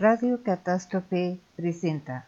Radio 0.00 0.44
Catástrofe 0.44 1.40
presenta. 1.56 2.24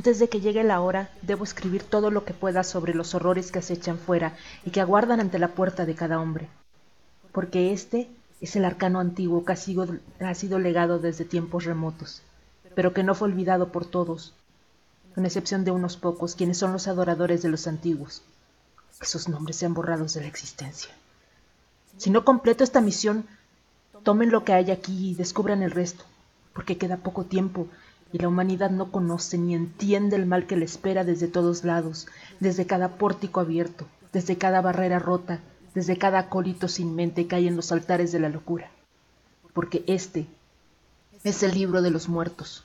Antes 0.00 0.18
de 0.18 0.30
que 0.30 0.40
llegue 0.40 0.64
la 0.64 0.80
hora, 0.80 1.10
debo 1.20 1.44
escribir 1.44 1.82
todo 1.82 2.10
lo 2.10 2.24
que 2.24 2.32
pueda 2.32 2.64
sobre 2.64 2.94
los 2.94 3.14
horrores 3.14 3.52
que 3.52 3.58
acechan 3.58 3.98
fuera 3.98 4.34
y 4.64 4.70
que 4.70 4.80
aguardan 4.80 5.20
ante 5.20 5.38
la 5.38 5.48
puerta 5.48 5.84
de 5.84 5.94
cada 5.94 6.18
hombre. 6.18 6.48
Porque 7.32 7.74
este 7.74 8.08
es 8.40 8.56
el 8.56 8.64
arcano 8.64 8.98
antiguo 8.98 9.44
que 9.44 9.52
ha 9.52 9.56
sido, 9.56 10.58
legado 10.58 11.00
desde 11.00 11.26
tiempos 11.26 11.64
remotos, 11.64 12.22
pero 12.74 12.94
que 12.94 13.02
no 13.02 13.14
fue 13.14 13.28
olvidado 13.28 13.72
por 13.72 13.84
todos, 13.84 14.32
con 15.14 15.26
excepción 15.26 15.66
de 15.66 15.70
unos 15.70 15.98
pocos, 15.98 16.34
quienes 16.34 16.56
son 16.56 16.72
los 16.72 16.88
adoradores 16.88 17.42
de 17.42 17.50
los 17.50 17.66
antiguos. 17.66 18.22
Que 18.98 19.04
sus 19.04 19.28
nombres 19.28 19.56
sean 19.56 19.74
borrados 19.74 20.14
de 20.14 20.22
la 20.22 20.28
existencia. 20.28 20.94
Si 21.98 22.08
no 22.08 22.24
completo 22.24 22.64
esta 22.64 22.80
misión, 22.80 23.26
tomen 24.02 24.30
lo 24.30 24.46
que 24.46 24.54
hay 24.54 24.70
aquí 24.70 25.10
y 25.10 25.14
descubran 25.14 25.62
el 25.62 25.72
resto, 25.72 26.04
porque 26.54 26.78
queda 26.78 26.96
poco 26.96 27.24
tiempo 27.24 27.68
y 28.12 28.18
la 28.18 28.28
humanidad 28.28 28.70
no 28.70 28.90
conoce 28.90 29.38
ni 29.38 29.54
entiende 29.54 30.16
el 30.16 30.26
mal 30.26 30.46
que 30.46 30.56
le 30.56 30.64
espera 30.64 31.04
desde 31.04 31.28
todos 31.28 31.64
lados, 31.64 32.06
desde 32.40 32.66
cada 32.66 32.96
pórtico 32.96 33.40
abierto, 33.40 33.86
desde 34.12 34.36
cada 34.36 34.60
barrera 34.60 34.98
rota, 34.98 35.40
desde 35.74 35.96
cada 35.96 36.18
acólito 36.18 36.68
sin 36.68 36.94
mente 36.94 37.26
que 37.26 37.36
hay 37.36 37.46
en 37.46 37.56
los 37.56 37.70
altares 37.72 38.12
de 38.12 38.20
la 38.20 38.28
locura. 38.28 38.70
Porque 39.52 39.84
este 39.86 40.26
es 41.22 41.42
el 41.42 41.52
libro 41.52 41.82
de 41.82 41.90
los 41.90 42.08
muertos, 42.08 42.64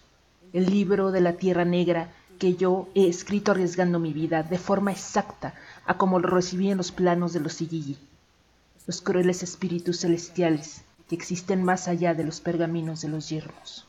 el 0.54 0.66
libro 0.66 1.12
de 1.12 1.22
la 1.22 1.34
tierra 1.34 1.66
negra 1.66 2.10
que 2.40 2.56
yo 2.56 2.90
he 2.96 3.08
escrito 3.08 3.52
arriesgando 3.52 4.00
mi 4.00 4.14
vida 4.14 4.44
de 4.44 4.58
forma 4.58 4.92
exacta 4.92 5.54
a 5.86 5.98
como 5.98 6.20
lo 6.20 6.28
recibí 6.28 6.70
en 6.70 6.78
los 6.78 6.92
planos 6.92 7.34
de 7.34 7.40
los 7.40 7.54
Sigilli, 7.54 7.98
los 8.88 9.02
crueles 9.02 9.44
espíritus 9.44 10.02
celestiales 10.02 10.82
que 11.08 11.16
existen 11.16 11.64
más 11.64 11.88
allá 11.88 12.14
de 12.14 12.24
los 12.24 12.42
pergaminos 12.42 13.02
de 13.02 13.10
los 13.10 13.30
yermos. 13.30 13.86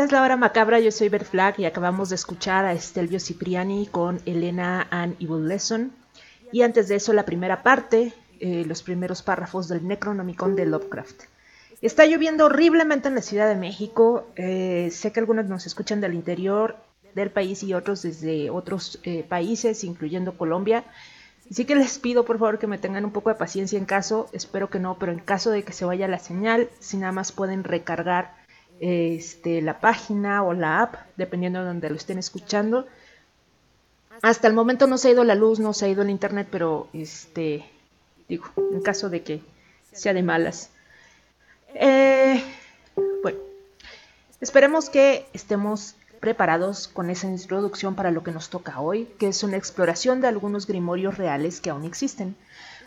Es 0.00 0.12
la 0.12 0.22
hora 0.22 0.38
macabra, 0.38 0.80
yo 0.80 0.90
soy 0.90 1.10
Bert 1.10 1.26
Flag 1.26 1.56
y 1.60 1.66
acabamos 1.66 2.08
de 2.08 2.14
escuchar 2.14 2.64
a 2.64 2.72
Estelvio 2.72 3.20
Cipriani 3.20 3.86
con 3.86 4.18
Elena 4.24 4.86
and 4.90 5.14
Evil 5.20 5.46
Lesson. 5.46 5.92
Y 6.52 6.62
antes 6.62 6.88
de 6.88 6.94
eso 6.94 7.12
la 7.12 7.26
primera 7.26 7.62
parte, 7.62 8.14
eh, 8.38 8.64
los 8.66 8.82
primeros 8.82 9.20
párrafos 9.20 9.68
del 9.68 9.86
Necronomicon 9.86 10.56
de 10.56 10.64
Lovecraft. 10.64 11.24
Está 11.82 12.06
lloviendo 12.06 12.46
horriblemente 12.46 13.08
en 13.08 13.14
la 13.14 13.20
Ciudad 13.20 13.46
de 13.46 13.56
México. 13.56 14.26
Eh, 14.36 14.88
sé 14.90 15.12
que 15.12 15.20
algunos 15.20 15.44
nos 15.44 15.66
escuchan 15.66 16.00
del 16.00 16.14
interior 16.14 16.76
del 17.14 17.30
país 17.30 17.62
y 17.62 17.74
otros 17.74 18.00
desde 18.00 18.48
otros 18.48 19.00
eh, 19.02 19.22
países, 19.28 19.84
incluyendo 19.84 20.38
Colombia. 20.38 20.84
Así 21.50 21.66
que 21.66 21.74
les 21.76 21.98
pido 21.98 22.24
por 22.24 22.38
favor 22.38 22.58
que 22.58 22.66
me 22.66 22.78
tengan 22.78 23.04
un 23.04 23.12
poco 23.12 23.28
de 23.28 23.36
paciencia 23.36 23.78
en 23.78 23.84
caso, 23.84 24.30
espero 24.32 24.70
que 24.70 24.80
no, 24.80 24.98
pero 24.98 25.12
en 25.12 25.18
caso 25.18 25.50
de 25.50 25.62
que 25.62 25.74
se 25.74 25.84
vaya 25.84 26.08
la 26.08 26.18
señal, 26.18 26.70
si 26.78 26.96
nada 26.96 27.12
más 27.12 27.32
pueden 27.32 27.64
recargar 27.64 28.39
este, 28.80 29.62
la 29.62 29.78
página 29.78 30.42
o 30.42 30.54
la 30.54 30.82
app, 30.82 30.94
dependiendo 31.16 31.60
de 31.60 31.66
donde 31.66 31.90
lo 31.90 31.96
estén 31.96 32.18
escuchando. 32.18 32.86
Hasta 34.22 34.48
el 34.48 34.54
momento 34.54 34.86
no 34.86 34.98
se 34.98 35.08
ha 35.08 35.12
ido 35.12 35.24
la 35.24 35.34
luz, 35.34 35.60
no 35.60 35.72
se 35.72 35.86
ha 35.86 35.88
ido 35.88 36.02
el 36.02 36.10
internet, 36.10 36.48
pero 36.50 36.88
este, 36.92 37.64
digo, 38.28 38.46
en 38.72 38.80
caso 38.82 39.10
de 39.10 39.22
que 39.22 39.42
sea 39.92 40.12
de 40.14 40.22
malas. 40.22 40.70
Eh, 41.74 42.42
bueno, 43.22 43.38
esperemos 44.40 44.90
que 44.90 45.26
estemos 45.32 45.94
preparados 46.20 46.88
con 46.88 47.08
esa 47.08 47.26
introducción 47.28 47.94
para 47.94 48.10
lo 48.10 48.22
que 48.22 48.32
nos 48.32 48.50
toca 48.50 48.80
hoy, 48.80 49.06
que 49.18 49.28
es 49.28 49.42
una 49.42 49.56
exploración 49.56 50.20
de 50.20 50.28
algunos 50.28 50.66
grimorios 50.66 51.16
reales 51.16 51.60
que 51.60 51.70
aún 51.70 51.84
existen. 51.84 52.36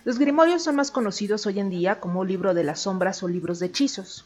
Los 0.05 0.19
grimorios 0.19 0.63
son 0.63 0.75
más 0.75 0.91
conocidos 0.91 1.45
hoy 1.45 1.59
en 1.59 1.69
día 1.69 1.99
como 1.99 2.25
libro 2.25 2.53
de 2.53 2.63
las 2.63 2.81
sombras 2.81 3.23
o 3.23 3.27
libros 3.27 3.59
de 3.59 3.67
hechizos. 3.67 4.25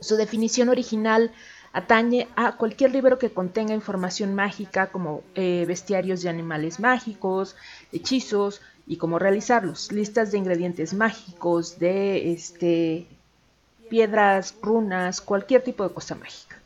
Su 0.00 0.16
definición 0.16 0.68
original 0.68 1.30
atañe 1.72 2.26
a 2.34 2.56
cualquier 2.56 2.90
libro 2.90 3.18
que 3.18 3.32
contenga 3.32 3.74
información 3.74 4.34
mágica 4.34 4.88
como 4.88 5.22
eh, 5.34 5.64
bestiarios 5.68 6.22
de 6.22 6.28
animales 6.28 6.80
mágicos, 6.80 7.56
hechizos 7.92 8.60
y 8.86 8.96
cómo 8.96 9.18
realizarlos, 9.18 9.92
listas 9.92 10.32
de 10.32 10.38
ingredientes 10.38 10.94
mágicos, 10.94 11.78
de 11.78 12.32
este, 12.32 13.06
piedras, 13.88 14.54
runas, 14.62 15.20
cualquier 15.20 15.62
tipo 15.62 15.86
de 15.86 15.94
cosa 15.94 16.14
mágica. 16.14 16.56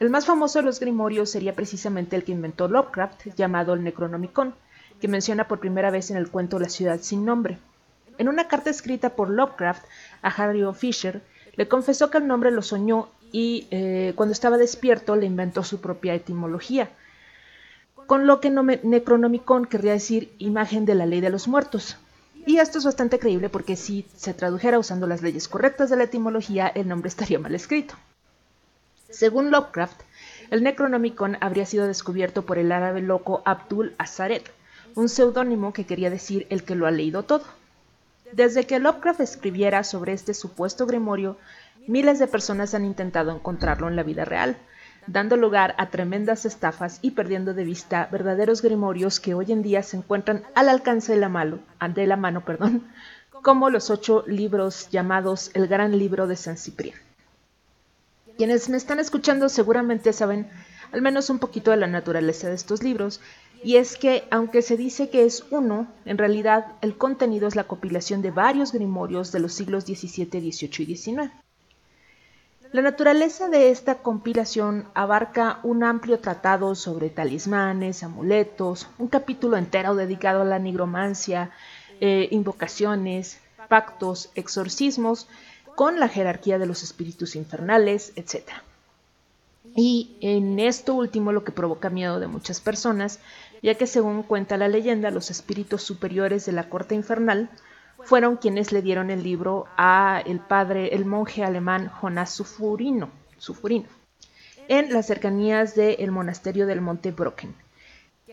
El 0.00 0.10
más 0.10 0.26
famoso 0.26 0.58
de 0.58 0.64
los 0.64 0.80
grimorios 0.80 1.30
sería 1.30 1.54
precisamente 1.54 2.16
el 2.16 2.24
que 2.24 2.32
inventó 2.32 2.66
Lovecraft, 2.66 3.28
llamado 3.36 3.74
el 3.74 3.84
Necronomicon, 3.84 4.54
que 5.00 5.08
menciona 5.08 5.46
por 5.46 5.60
primera 5.60 5.90
vez 5.90 6.10
en 6.10 6.16
el 6.16 6.28
cuento 6.28 6.58
La 6.58 6.68
ciudad 6.68 6.98
sin 7.00 7.24
nombre. 7.24 7.58
En 8.18 8.28
una 8.28 8.48
carta 8.48 8.70
escrita 8.70 9.10
por 9.10 9.30
Lovecraft 9.30 9.84
a 10.22 10.28
Harry 10.28 10.62
O. 10.64 10.74
Fisher, 10.74 11.22
le 11.54 11.68
confesó 11.68 12.10
que 12.10 12.18
el 12.18 12.26
nombre 12.26 12.50
lo 12.50 12.62
soñó 12.62 13.08
y 13.30 13.66
eh, 13.70 14.12
cuando 14.16 14.32
estaba 14.32 14.58
despierto 14.58 15.16
le 15.16 15.26
inventó 15.26 15.64
su 15.64 15.80
propia 15.80 16.14
etimología, 16.14 16.90
con 18.06 18.26
lo 18.26 18.40
que 18.40 18.50
Necronomicon 18.50 19.66
querría 19.66 19.92
decir 19.92 20.34
imagen 20.38 20.84
de 20.84 20.94
la 20.94 21.06
ley 21.06 21.20
de 21.20 21.30
los 21.30 21.48
muertos. 21.48 21.96
Y 22.44 22.58
esto 22.58 22.78
es 22.78 22.84
bastante 22.84 23.18
creíble 23.18 23.48
porque 23.48 23.76
si 23.76 24.04
se 24.16 24.34
tradujera 24.34 24.78
usando 24.78 25.06
las 25.06 25.22
leyes 25.22 25.48
correctas 25.48 25.90
de 25.90 25.96
la 25.96 26.04
etimología, 26.04 26.66
el 26.66 26.88
nombre 26.88 27.08
estaría 27.08 27.38
mal 27.38 27.54
escrito. 27.54 27.94
Según 29.10 29.50
Lovecraft, 29.50 30.00
el 30.50 30.62
Necronomicon 30.62 31.36
habría 31.40 31.66
sido 31.66 31.86
descubierto 31.86 32.44
por 32.44 32.58
el 32.58 32.72
árabe 32.72 33.00
loco 33.00 33.42
Abdul 33.44 33.94
Azaret, 33.98 34.50
un 34.94 35.08
seudónimo 35.08 35.72
que 35.72 35.86
quería 35.86 36.10
decir 36.10 36.46
el 36.50 36.64
que 36.64 36.74
lo 36.74 36.86
ha 36.86 36.90
leído 36.90 37.22
todo. 37.22 37.44
Desde 38.32 38.64
que 38.64 38.78
Lovecraft 38.78 39.20
escribiera 39.20 39.84
sobre 39.84 40.14
este 40.14 40.32
supuesto 40.32 40.86
grimorio, 40.86 41.36
miles 41.86 42.18
de 42.18 42.26
personas 42.26 42.72
han 42.72 42.84
intentado 42.86 43.30
encontrarlo 43.30 43.88
en 43.88 43.96
la 43.96 44.02
vida 44.02 44.24
real, 44.24 44.56
dando 45.06 45.36
lugar 45.36 45.74
a 45.76 45.90
tremendas 45.90 46.46
estafas 46.46 46.98
y 47.02 47.10
perdiendo 47.10 47.52
de 47.52 47.64
vista 47.64 48.08
verdaderos 48.10 48.62
grimorios 48.62 49.20
que 49.20 49.34
hoy 49.34 49.52
en 49.52 49.62
día 49.62 49.82
se 49.82 49.98
encuentran 49.98 50.44
al 50.54 50.70
alcance 50.70 51.12
de 51.12 51.18
la 51.18 51.28
mano, 51.28 51.58
de 51.94 52.06
la 52.06 52.16
mano 52.16 52.42
perdón, 52.44 52.86
como 53.42 53.68
los 53.68 53.90
ocho 53.90 54.24
libros 54.26 54.88
llamados 54.90 55.50
el 55.52 55.68
Gran 55.68 55.98
Libro 55.98 56.26
de 56.26 56.36
San 56.36 56.56
Ciprián. 56.56 56.98
Quienes 58.38 58.70
me 58.70 58.78
están 58.78 58.98
escuchando 58.98 59.50
seguramente 59.50 60.12
saben 60.14 60.48
al 60.92 61.02
menos 61.02 61.28
un 61.28 61.38
poquito 61.38 61.70
de 61.70 61.76
la 61.76 61.86
naturaleza 61.86 62.48
de 62.48 62.54
estos 62.54 62.82
libros 62.82 63.20
y 63.64 63.76
es 63.76 63.96
que, 63.96 64.24
aunque 64.30 64.62
se 64.62 64.76
dice 64.76 65.08
que 65.08 65.24
es 65.24 65.44
uno, 65.50 65.86
en 66.04 66.18
realidad 66.18 66.66
el 66.80 66.96
contenido 66.96 67.46
es 67.48 67.56
la 67.56 67.64
compilación 67.64 68.22
de 68.22 68.30
varios 68.30 68.72
grimorios 68.72 69.30
de 69.32 69.40
los 69.40 69.52
siglos 69.52 69.84
XVII, 69.84 70.26
XVIII 70.26 70.92
y 70.92 70.96
XIX. 70.96 71.30
La 72.72 72.80
naturaleza 72.80 73.48
de 73.48 73.70
esta 73.70 73.96
compilación 73.96 74.86
abarca 74.94 75.60
un 75.62 75.84
amplio 75.84 76.20
tratado 76.20 76.74
sobre 76.74 77.10
talismanes, 77.10 78.02
amuletos, 78.02 78.88
un 78.98 79.08
capítulo 79.08 79.58
entero 79.58 79.94
dedicado 79.94 80.40
a 80.40 80.46
la 80.46 80.58
nigromancia, 80.58 81.50
eh, 82.00 82.28
invocaciones, 82.30 83.38
pactos, 83.68 84.30
exorcismos, 84.34 85.28
con 85.76 86.00
la 86.00 86.08
jerarquía 86.08 86.58
de 86.58 86.66
los 86.66 86.82
espíritus 86.82 87.36
infernales, 87.36 88.12
etc. 88.16 88.50
Y 89.76 90.16
en 90.20 90.58
esto 90.58 90.94
último 90.94 91.32
lo 91.32 91.44
que 91.44 91.52
provoca 91.52 91.90
miedo 91.90 92.20
de 92.20 92.26
muchas 92.26 92.60
personas, 92.60 93.20
ya 93.62 93.76
que 93.76 93.86
según 93.86 94.24
cuenta 94.24 94.56
la 94.56 94.68
leyenda, 94.68 95.10
los 95.10 95.30
espíritus 95.30 95.82
superiores 95.82 96.44
de 96.44 96.52
la 96.52 96.68
corte 96.68 96.94
infernal 96.94 97.48
fueron 98.00 98.36
quienes 98.36 98.72
le 98.72 98.82
dieron 98.82 99.10
el 99.10 99.22
libro 99.22 99.66
a 99.76 100.20
el 100.26 100.40
padre, 100.40 100.94
el 100.94 101.04
monje 101.04 101.44
alemán 101.44 101.90
Jonas 102.00 102.30
Sufurino, 102.32 103.08
en 104.68 104.92
las 104.92 105.06
cercanías 105.06 105.74
del 105.74 106.10
monasterio 106.10 106.66
del 106.66 106.80
Monte 106.80 107.12
Brocken, 107.12 107.54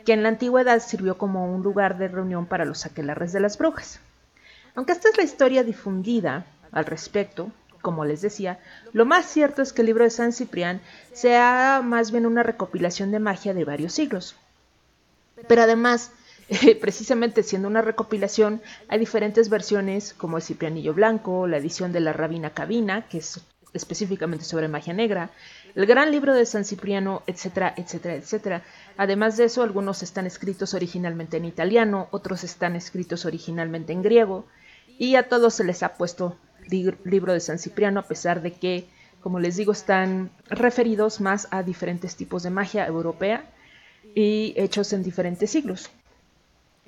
que 0.05 0.13
en 0.13 0.23
la 0.23 0.29
antigüedad 0.29 0.79
sirvió 0.79 1.17
como 1.17 1.53
un 1.53 1.61
lugar 1.61 1.97
de 1.97 2.07
reunión 2.07 2.47
para 2.47 2.65
los 2.65 2.85
aquelarres 2.85 3.31
de 3.31 3.39
las 3.39 3.57
brujas. 3.57 3.99
Aunque 4.75 4.93
esta 4.93 5.09
es 5.09 5.17
la 5.17 5.23
historia 5.23 5.63
difundida 5.63 6.45
al 6.71 6.85
respecto, 6.85 7.51
como 7.81 8.05
les 8.05 8.21
decía, 8.21 8.59
lo 8.93 9.05
más 9.05 9.25
cierto 9.25 9.61
es 9.61 9.73
que 9.73 9.81
el 9.81 9.87
libro 9.87 10.03
de 10.03 10.09
San 10.09 10.33
Ciprián 10.33 10.81
sea 11.13 11.81
más 11.83 12.11
bien 12.11 12.25
una 12.25 12.43
recopilación 12.43 13.11
de 13.11 13.19
magia 13.19 13.53
de 13.53 13.65
varios 13.65 13.93
siglos. 13.93 14.35
Pero 15.47 15.63
además, 15.63 16.11
precisamente 16.81 17.43
siendo 17.43 17.67
una 17.67 17.81
recopilación, 17.81 18.61
hay 18.87 18.99
diferentes 18.99 19.49
versiones 19.49 20.13
como 20.13 20.37
el 20.37 20.43
Ciprianillo 20.43 20.93
Blanco, 20.93 21.47
la 21.47 21.57
edición 21.57 21.91
de 21.91 21.99
la 21.99 22.13
Rabina 22.13 22.51
Cabina, 22.51 23.07
que 23.07 23.19
es 23.19 23.41
específicamente 23.73 24.45
sobre 24.45 24.67
magia 24.67 24.93
negra, 24.93 25.29
el 25.75 25.85
gran 25.85 26.11
libro 26.11 26.33
de 26.33 26.45
San 26.45 26.65
Cipriano, 26.65 27.21
etcétera, 27.27 27.73
etcétera, 27.77 28.15
etcétera. 28.15 28.63
Además 28.97 29.37
de 29.37 29.45
eso, 29.45 29.61
algunos 29.61 30.01
están 30.01 30.25
escritos 30.25 30.73
originalmente 30.73 31.37
en 31.37 31.45
italiano, 31.45 32.07
otros 32.11 32.43
están 32.43 32.75
escritos 32.75 33.25
originalmente 33.25 33.93
en 33.93 34.01
griego, 34.01 34.47
y 34.97 35.15
a 35.15 35.29
todos 35.29 35.53
se 35.53 35.63
les 35.63 35.83
ha 35.83 35.95
puesto 35.95 36.37
libro 37.03 37.33
de 37.33 37.39
San 37.39 37.59
Cipriano, 37.59 37.99
a 37.99 38.07
pesar 38.07 38.41
de 38.41 38.53
que, 38.53 38.87
como 39.21 39.39
les 39.39 39.55
digo, 39.55 39.71
están 39.71 40.31
referidos 40.49 41.21
más 41.21 41.47
a 41.51 41.63
diferentes 41.63 42.15
tipos 42.15 42.43
de 42.43 42.49
magia 42.49 42.85
europea 42.85 43.45
y 44.15 44.53
hechos 44.57 44.93
en 44.93 45.03
diferentes 45.03 45.51
siglos. 45.51 45.89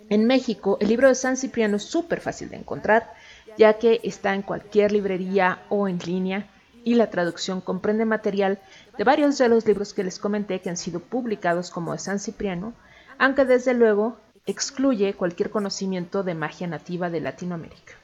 En 0.10 0.26
México, 0.28 0.78
el 0.82 0.90
libro 0.90 1.08
de 1.08 1.16
San 1.16 1.38
Cipriano 1.38 1.78
es 1.78 1.84
súper 1.84 2.20
fácil 2.20 2.50
de 2.50 2.58
encontrar, 2.58 3.14
ya 3.58 3.80
que 3.80 4.02
está 4.04 4.34
en 4.34 4.42
cualquier 4.42 4.92
librería 4.92 5.64
o 5.70 5.88
en 5.88 6.00
línea 6.00 6.50
y 6.84 6.96
la 6.96 7.10
traducción 7.10 7.62
comprende 7.62 8.06
material 8.06 8.60
de 8.98 9.04
varios 9.04 9.38
de 9.38 9.48
los 9.48 9.66
libros 9.66 9.94
que 9.94 10.04
les 10.04 10.20
comenté 10.20 10.60
que 10.60 10.70
han 10.70 10.78
sido 10.78 11.00
publicados 11.00 11.70
como 11.70 11.94
de 11.94 12.00
San 12.00 12.20
Cipriano, 12.20 12.74
aunque 13.18 13.46
desde 13.46 13.74
luego 13.74 14.18
excluye 14.46 15.14
cualquier 15.14 15.50
conocimiento 15.50 16.24
de 16.24 16.34
magia 16.34 16.68
nativa 16.68 17.10
de 17.10 17.22
Latinoamérica. 17.22 18.01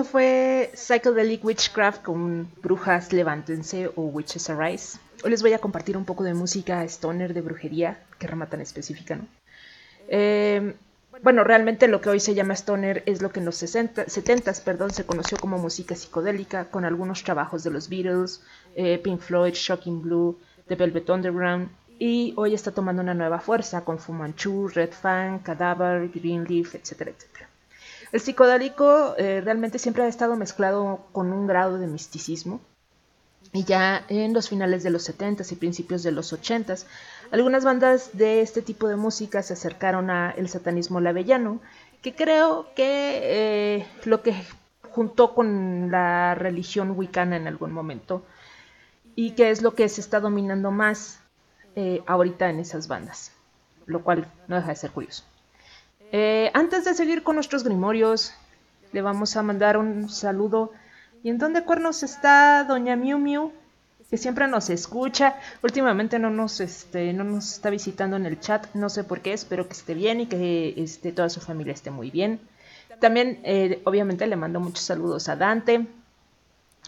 Eso 0.00 0.08
fue 0.08 0.70
Psychedelic 0.72 1.44
Witchcraft 1.44 2.02
con 2.02 2.50
Brujas 2.62 3.12
Levántense 3.12 3.90
o 3.96 4.04
Witches 4.04 4.48
Arise. 4.48 4.98
Hoy 5.22 5.28
les 5.30 5.42
voy 5.42 5.52
a 5.52 5.58
compartir 5.58 5.94
un 5.94 6.06
poco 6.06 6.24
de 6.24 6.32
música 6.32 6.82
stoner 6.84 7.34
de 7.34 7.42
brujería, 7.42 8.02
que 8.18 8.26
rama 8.26 8.46
tan 8.46 8.62
específica, 8.62 9.16
¿no? 9.16 9.26
Eh, 10.08 10.74
bueno, 11.22 11.44
realmente 11.44 11.86
lo 11.86 12.00
que 12.00 12.08
hoy 12.08 12.18
se 12.18 12.34
llama 12.34 12.54
stoner 12.54 13.02
es 13.04 13.20
lo 13.20 13.30
que 13.30 13.40
en 13.40 13.44
los 13.44 13.56
60, 13.56 14.08
70 14.08 14.54
perdón, 14.64 14.90
se 14.90 15.04
conoció 15.04 15.36
como 15.36 15.58
música 15.58 15.94
psicodélica, 15.94 16.70
con 16.70 16.86
algunos 16.86 17.22
trabajos 17.22 17.62
de 17.62 17.70
los 17.70 17.90
Beatles, 17.90 18.40
eh, 18.76 18.98
Pink 19.04 19.20
Floyd, 19.20 19.52
Shocking 19.52 20.00
Blue, 20.00 20.38
The 20.66 20.76
Velvet 20.76 21.10
Underground, 21.10 21.68
y 21.98 22.32
hoy 22.38 22.54
está 22.54 22.70
tomando 22.70 23.02
una 23.02 23.12
nueva 23.12 23.38
fuerza 23.38 23.84
con 23.84 23.98
Fu 23.98 24.14
Manchu, 24.14 24.68
Red 24.68 24.92
Fang, 24.92 25.40
Cadaver, 25.40 26.08
Greenleaf, 26.08 26.74
etcétera, 26.74 27.10
etcétera. 27.10 27.39
El 28.12 28.20
psicodélico 28.20 29.14
eh, 29.18 29.40
realmente 29.40 29.78
siempre 29.78 30.02
ha 30.02 30.08
estado 30.08 30.36
mezclado 30.36 31.06
con 31.12 31.32
un 31.32 31.46
grado 31.46 31.78
de 31.78 31.86
misticismo. 31.86 32.60
Y 33.52 33.64
ya 33.64 34.04
en 34.08 34.32
los 34.32 34.48
finales 34.48 34.82
de 34.82 34.90
los 34.90 35.08
70s 35.08 35.50
y 35.52 35.56
principios 35.56 36.02
de 36.02 36.12
los 36.12 36.32
80s, 36.32 36.86
algunas 37.30 37.64
bandas 37.64 38.10
de 38.12 38.42
este 38.42 38.62
tipo 38.62 38.88
de 38.88 38.96
música 38.96 39.42
se 39.42 39.54
acercaron 39.54 40.10
a 40.10 40.30
el 40.30 40.48
satanismo 40.48 41.00
lavellano, 41.00 41.60
que 42.02 42.14
creo 42.14 42.68
que 42.74 43.20
eh, 43.22 43.86
lo 44.04 44.22
que 44.22 44.34
juntó 44.90 45.34
con 45.34 45.90
la 45.90 46.34
religión 46.34 46.92
wicana 46.96 47.36
en 47.36 47.46
algún 47.46 47.72
momento, 47.72 48.24
y 49.16 49.32
que 49.32 49.50
es 49.50 49.62
lo 49.62 49.74
que 49.74 49.88
se 49.88 50.00
está 50.00 50.20
dominando 50.20 50.70
más 50.70 51.20
eh, 51.76 52.02
ahorita 52.06 52.50
en 52.50 52.60
esas 52.60 52.88
bandas, 52.88 53.32
lo 53.86 54.02
cual 54.02 54.26
no 54.48 54.56
deja 54.56 54.68
de 54.68 54.76
ser 54.76 54.90
curioso. 54.90 55.24
Eh, 56.12 56.50
antes 56.54 56.84
de 56.84 56.94
seguir 56.94 57.22
con 57.22 57.36
nuestros 57.36 57.62
grimorios, 57.62 58.32
le 58.92 59.02
vamos 59.02 59.36
a 59.36 59.42
mandar 59.42 59.76
un 59.76 60.08
saludo. 60.08 60.72
¿Y 61.22 61.30
en 61.30 61.38
dónde 61.38 61.64
cuernos 61.64 62.02
está 62.02 62.64
Doña 62.64 62.96
Miu 62.96 63.18
Miu? 63.18 63.52
Que 64.10 64.16
siempre 64.16 64.48
nos 64.48 64.70
escucha. 64.70 65.36
Últimamente 65.62 66.18
no 66.18 66.30
nos, 66.30 66.60
este, 66.60 67.12
no 67.12 67.22
nos 67.22 67.52
está 67.52 67.70
visitando 67.70 68.16
en 68.16 68.26
el 68.26 68.40
chat. 68.40 68.66
No 68.74 68.88
sé 68.88 69.04
por 69.04 69.20
qué. 69.20 69.32
Espero 69.32 69.68
que 69.68 69.74
esté 69.74 69.94
bien 69.94 70.20
y 70.20 70.26
que 70.26 70.74
este, 70.76 71.12
toda 71.12 71.30
su 71.30 71.40
familia 71.40 71.74
esté 71.74 71.92
muy 71.92 72.10
bien. 72.10 72.40
También, 72.98 73.40
eh, 73.44 73.80
obviamente, 73.84 74.26
le 74.26 74.34
mando 74.34 74.58
muchos 74.58 74.84
saludos 74.84 75.28
a 75.28 75.36
Dante, 75.36 75.86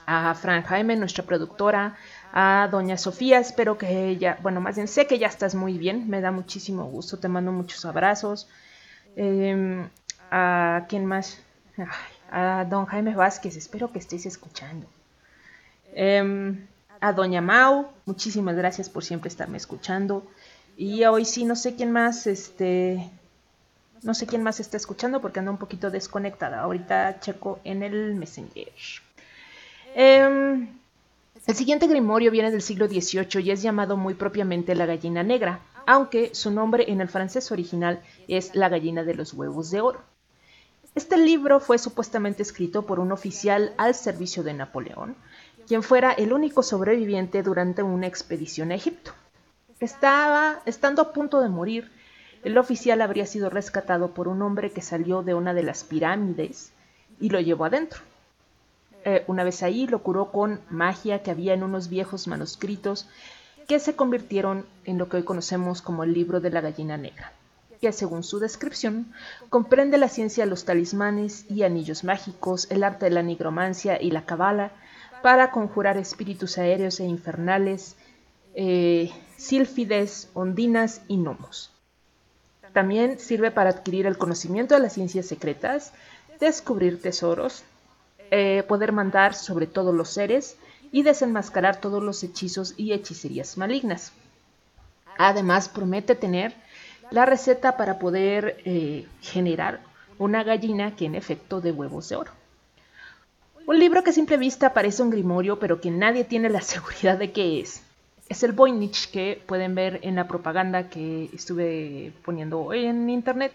a 0.05 0.35
Fran 0.35 0.62
Jaime, 0.64 0.97
nuestra 0.97 1.25
productora, 1.25 1.97
a 2.33 2.69
Doña 2.73 2.99
Sofía. 2.99 3.38
Espero 3.38 3.79
que 3.79 4.09
ella, 4.09 4.37
bueno, 4.43 4.61
más 4.61 4.75
bien 4.75 4.88
sé 4.88 5.07
que 5.07 5.21
ya 5.21 5.29
estás 5.29 5.55
muy 5.55 5.79
bien. 5.79 6.09
Me 6.09 6.21
da 6.21 6.33
muchísimo 6.33 6.87
gusto. 6.87 7.19
Te 7.19 7.29
mando 7.29 7.52
muchos 7.52 7.85
abrazos. 7.85 8.49
Em, 9.16 9.88
a 10.31 10.87
quién 10.88 11.04
más, 11.04 11.38
a 12.31 12.64
don 12.64 12.87
Jaime 12.87 13.14
Vázquez, 13.14 13.57
espero 13.57 13.92
que 13.92 13.99
estéis 13.99 14.26
escuchando. 14.26 14.87
Em, 15.95 16.66
a 17.00 17.12
doña 17.12 17.42
Mau, 17.42 17.92
muchísimas 18.07 18.57
gracias 18.57 18.88
por 18.88 19.04
siempre 19.04 19.28
estarme 19.28 19.59
escuchando. 19.59 20.26
Y 20.76 21.04
hoy 21.04 21.25
sí, 21.25 21.45
no 21.45 21.57
sé 21.57 21.75
quién 21.76 21.92
más, 21.92 22.26
este, 22.26 23.11
no 24.02 24.14
sé 24.14 24.26
quién 24.26 24.42
más 24.42 24.61
está 24.61 24.76
escuchando 24.76 25.21
porque 25.21 25.40
ando 25.40 25.50
un 25.50 25.59
poquito 25.59 25.90
desconectada. 25.90 26.61
Ahorita 26.61 27.21
checo 27.21 27.61
en 27.64 27.83
el 27.83 28.14
Messenger. 28.14 28.73
Em, 29.95 30.69
el 31.47 31.54
siguiente 31.54 31.87
grimorio 31.87 32.31
viene 32.31 32.50
del 32.50 32.62
siglo 32.62 32.87
XVIII 32.87 33.42
y 33.42 33.50
es 33.50 33.61
llamado 33.61 33.97
muy 33.97 34.14
propiamente 34.14 34.75
la 34.75 34.87
gallina 34.87 35.23
negra 35.23 35.61
aunque 35.87 36.35
su 36.35 36.51
nombre 36.51 36.91
en 36.91 37.01
el 37.01 37.09
francés 37.09 37.53
original 37.53 38.03
es 38.29 38.55
La 38.55 38.69
gallina 38.69 39.05
de 39.05 39.15
los 39.15 39.35
huevos 39.35 39.71
de 39.71 39.81
oro. 39.81 40.01
Este 40.95 41.17
libro 41.17 41.61
fue 41.61 41.79
supuestamente 41.79 42.43
escrito 42.43 42.83
por 42.83 43.01
un 43.01 43.12
oficial 43.12 43.73
al 43.79 43.95
servicio 43.95 44.43
de 44.43 44.53
Napoleón, 44.53 45.17
quien 45.67 45.83
fuera 45.83 46.12
el 46.12 46.33
único 46.33 46.62
sobreviviente 46.62 47.43
durante 47.43 47.83
una 47.83 48.07
expedición 48.07 48.71
a 48.71 48.75
Egipto. 48.75 49.12
Estaba, 49.81 50.61
estando 50.67 51.03
a 51.03 51.12
punto 51.12 51.41
de 51.41 51.49
morir, 51.49 51.91
el 52.45 52.59
oficial 52.59 53.01
habría 53.01 53.27
sido 53.27 53.51
rescatado 53.51 54.15
por 54.15 54.29
un 54.29 54.43
hombre 54.43 54.71
que 54.71 54.83
salió 54.83 55.23
de 55.23 55.35
una 55.35 55.55
de 55.55 55.62
las 55.62 55.85
pirámides 55.85 56.73
y 57.21 57.31
lo 57.31 57.41
llevó 57.41 57.65
adentro. 57.65 58.01
Eh, 59.05 59.25
una 59.27 59.45
vez 59.45 59.62
ahí 59.62 59.87
lo 59.87 60.03
curó 60.03 60.31
con 60.31 60.61
magia 60.69 61.23
que 61.23 61.31
había 61.31 61.55
en 61.55 61.62
unos 61.62 61.89
viejos 61.89 62.29
manuscritos 62.29 63.09
que 63.66 63.78
se 63.78 63.95
convirtieron 63.95 64.66
en 64.85 64.99
lo 64.99 65.09
que 65.09 65.19
hoy 65.19 65.25
conocemos 65.25 65.83
como 65.83 66.04
el 66.04 66.12
libro 66.12 66.40
de 66.40 66.50
la 66.50 66.61
gallina 66.61 66.97
negra, 66.97 67.33
que 67.81 67.92
según 67.92 68.23
su 68.23 68.38
descripción 68.38 69.12
comprende 69.49 69.99
la 69.99 70.09
ciencia 70.09 70.45
de 70.45 70.50
los 70.50 70.64
talismanes 70.64 71.45
y 71.50 71.62
anillos 71.62 72.04
mágicos, 72.04 72.66
el 72.71 72.85
arte 72.85 73.07
de 73.07 73.12
la 73.12 73.23
nigromancia 73.23 74.00
y 74.00 74.11
la 74.11 74.25
cabala, 74.25 74.72
para 75.22 75.51
conjurar 75.51 75.96
espíritus 75.96 76.59
aéreos 76.59 76.98
e 77.01 77.05
infernales, 77.05 77.96
eh, 78.55 79.11
sílfides, 79.37 80.29
ondinas 80.35 81.03
y 81.09 81.16
gnomos. 81.16 81.70
También 82.72 83.18
sirve 83.18 83.51
para 83.51 83.70
adquirir 83.70 84.07
el 84.07 84.18
conocimiento 84.18 84.75
de 84.75 84.81
las 84.81 84.94
ciencias 84.94 85.27
secretas, 85.27 85.92
descubrir 86.40 87.01
tesoros, 87.01 87.64
eh, 88.31 88.64
poder 88.66 88.92
mandar 88.92 89.35
sobre 89.35 89.66
todos 89.66 89.94
los 89.94 90.09
seres, 90.09 90.57
y 90.92 91.02
desenmascarar 91.02 91.81
todos 91.81 92.02
los 92.02 92.22
hechizos 92.22 92.74
y 92.76 92.92
hechicerías 92.92 93.57
malignas. 93.57 94.12
Además, 95.18 95.68
promete 95.68 96.14
tener 96.14 96.55
la 97.11 97.26
receta 97.26 97.76
para 97.76 97.98
poder 97.98 98.59
eh, 98.64 99.07
generar 99.20 99.81
una 100.18 100.44
gallina 100.44 100.94
que 100.94 101.07
en 101.07 101.14
efecto 101.14 101.61
de 101.61 101.72
huevos 101.72 102.09
de 102.09 102.16
oro. 102.16 102.31
Un 103.66 103.78
libro 103.78 104.02
que 104.02 104.11
a 104.11 104.12
simple 104.12 104.37
vista 104.37 104.74
parece 104.74 105.02
un 105.02 105.11
grimorio, 105.11 105.59
pero 105.59 105.81
que 105.81 105.90
nadie 105.90 106.24
tiene 106.24 106.50
la 106.50 106.61
seguridad 106.74 107.18
de 107.18 107.33
qué 107.33 107.61
es. 107.61 107.83
Es 108.28 108.42
el 108.42 108.52
Voynich 108.52 109.11
que 109.11 109.42
pueden 109.46 109.74
ver 109.74 110.00
en 110.02 110.14
la 110.14 110.28
propaganda 110.28 110.88
que 110.88 111.28
estuve 111.33 112.12
poniendo 112.24 112.61
hoy 112.61 112.87
en 112.87 113.09
internet. 113.11 113.52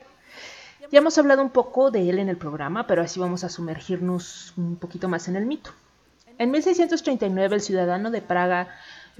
Ya 0.91 0.99
hemos 0.99 1.17
hablado 1.17 1.41
un 1.41 1.49
poco 1.49 1.91
de 1.91 2.09
él 2.09 2.19
en 2.19 2.29
el 2.29 2.37
programa, 2.37 2.87
pero 2.87 3.01
así 3.01 3.19
vamos 3.19 3.43
a 3.43 3.49
sumergirnos 3.49 4.53
un 4.55 4.75
poquito 4.75 5.09
más 5.09 5.27
en 5.27 5.35
el 5.35 5.45
mito. 5.45 5.71
En 6.39 6.51
1639 6.51 7.55
el 7.55 7.61
ciudadano 7.61 8.11
de 8.11 8.21
Praga, 8.21 8.67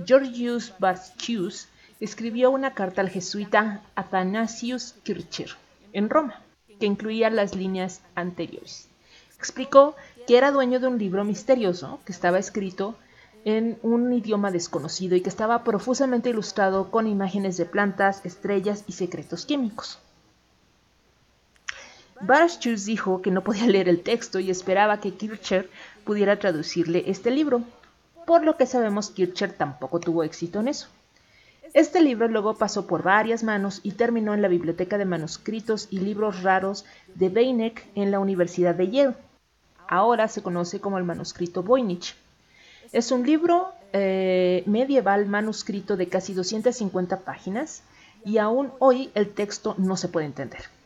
Georgius 0.05 0.73
Bartschus, 0.77 1.67
escribió 1.99 2.51
una 2.51 2.75
carta 2.75 3.01
al 3.01 3.09
jesuita 3.09 3.81
Athanasius 3.95 4.93
Kircher 5.01 5.49
en 5.93 6.11
Roma, 6.11 6.43
que 6.79 6.85
incluía 6.85 7.31
las 7.31 7.55
líneas 7.55 8.01
anteriores. 8.13 8.87
Explicó 9.35 9.95
que 10.27 10.37
era 10.37 10.51
dueño 10.51 10.79
de 10.79 10.87
un 10.87 10.99
libro 10.99 11.23
misterioso 11.23 11.99
que 12.05 12.11
estaba 12.11 12.37
escrito 12.37 12.95
en 13.45 13.79
un 13.81 14.13
idioma 14.13 14.51
desconocido 14.51 15.15
y 15.15 15.21
que 15.21 15.29
estaba 15.29 15.63
profusamente 15.63 16.29
ilustrado 16.29 16.91
con 16.91 17.07
imágenes 17.07 17.57
de 17.57 17.65
plantas, 17.65 18.23
estrellas 18.25 18.83
y 18.85 18.91
secretos 18.91 19.47
químicos. 19.47 19.99
Bartschus 22.21 22.85
dijo 22.85 23.21
que 23.21 23.31
no 23.31 23.43
podía 23.43 23.67
leer 23.67 23.89
el 23.89 24.01
texto 24.01 24.39
y 24.39 24.49
esperaba 24.49 24.99
que 24.99 25.13
Kircher 25.13 25.69
pudiera 26.03 26.39
traducirle 26.39 27.03
este 27.07 27.31
libro. 27.31 27.61
Por 28.25 28.43
lo 28.43 28.57
que 28.57 28.65
sabemos, 28.65 29.11
Kircher 29.11 29.53
tampoco 29.53 29.99
tuvo 29.99 30.23
éxito 30.23 30.59
en 30.59 30.69
eso. 30.69 30.87
Este 31.73 32.01
libro 32.01 32.27
luego 32.27 32.55
pasó 32.55 32.87
por 32.87 33.03
varias 33.03 33.43
manos 33.43 33.81
y 33.83 33.91
terminó 33.91 34.33
en 34.33 34.41
la 34.41 34.47
Biblioteca 34.47 34.97
de 34.97 35.05
Manuscritos 35.05 35.87
y 35.91 35.99
Libros 35.99 36.41
Raros 36.41 36.85
de 37.13 37.29
Beineck 37.29 37.85
en 37.93 38.09
la 38.09 38.19
Universidad 38.19 38.73
de 38.73 38.89
Yale. 38.89 39.15
Ahora 39.87 40.27
se 40.27 40.41
conoce 40.41 40.79
como 40.79 40.97
el 40.97 41.03
manuscrito 41.03 41.63
Voynich. 41.63 42.15
Es 42.91 43.11
un 43.11 43.25
libro 43.25 43.69
eh, 43.93 44.63
medieval 44.65 45.27
manuscrito 45.27 45.97
de 45.97 46.07
casi 46.07 46.33
250 46.33 47.19
páginas 47.19 47.83
y 48.25 48.37
aún 48.37 48.71
hoy 48.79 49.11
el 49.13 49.29
texto 49.29 49.75
no 49.77 49.97
se 49.97 50.07
puede 50.07 50.25
entender 50.25 50.76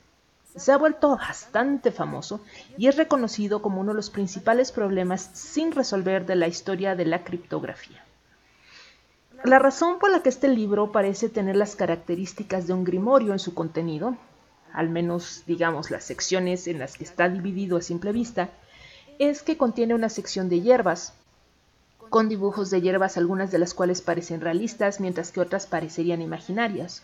se 0.56 0.72
ha 0.72 0.78
vuelto 0.78 1.16
bastante 1.16 1.92
famoso 1.92 2.42
y 2.78 2.88
es 2.88 2.98
reconocido 2.98 3.62
como 3.62 3.82
uno 3.82 3.92
de 3.92 3.96
los 3.98 4.10
principales 4.10 4.72
problemas 4.72 5.30
sin 5.34 5.72
resolver 5.72 6.26
de 6.26 6.36
la 6.36 6.48
historia 6.48 6.96
de 6.96 7.06
la 7.06 7.24
criptografía. 7.24 8.04
La 9.44 9.60
razón 9.60 9.98
por 9.98 10.12
la 10.12 10.22
que 10.22 10.30
este 10.30 10.48
libro 10.48 10.92
parece 10.92 11.30
tener 11.30 11.56
las 11.56 11.76
características 11.76 12.68
de 12.68 12.74
un 12.74 12.84
grimorio 12.84 13.34
en 13.34 13.40
su 13.40 13.54
contenido, 13.54 14.16
al 14.72 14.90
menos 14.90 15.44
digamos 15.48 15.90
las 15.90 16.04
secciones 16.04 16.68
en 16.68 16.80
las 16.80 16.98
que 16.98 17.04
está 17.04 17.28
dividido 17.28 17.78
a 17.78 17.82
simple 17.82 18.12
vista, 18.12 18.50
es 19.20 19.42
que 19.42 19.58
contiene 19.58 19.96
una 19.96 20.10
sección 20.10 20.48
de 20.48 20.62
hierbas, 20.62 21.14
con 22.10 22.30
dibujos 22.30 22.70
de 22.70 22.82
hierbas 22.82 23.18
algunas 23.18 23.52
de 23.52 23.58
las 23.58 23.74
cuales 23.74 24.02
parecen 24.02 24.42
realistas 24.42 25.00
mientras 25.00 25.32
que 25.32 25.40
otras 25.40 25.66
parecerían 25.66 26.22
imaginarias, 26.22 27.04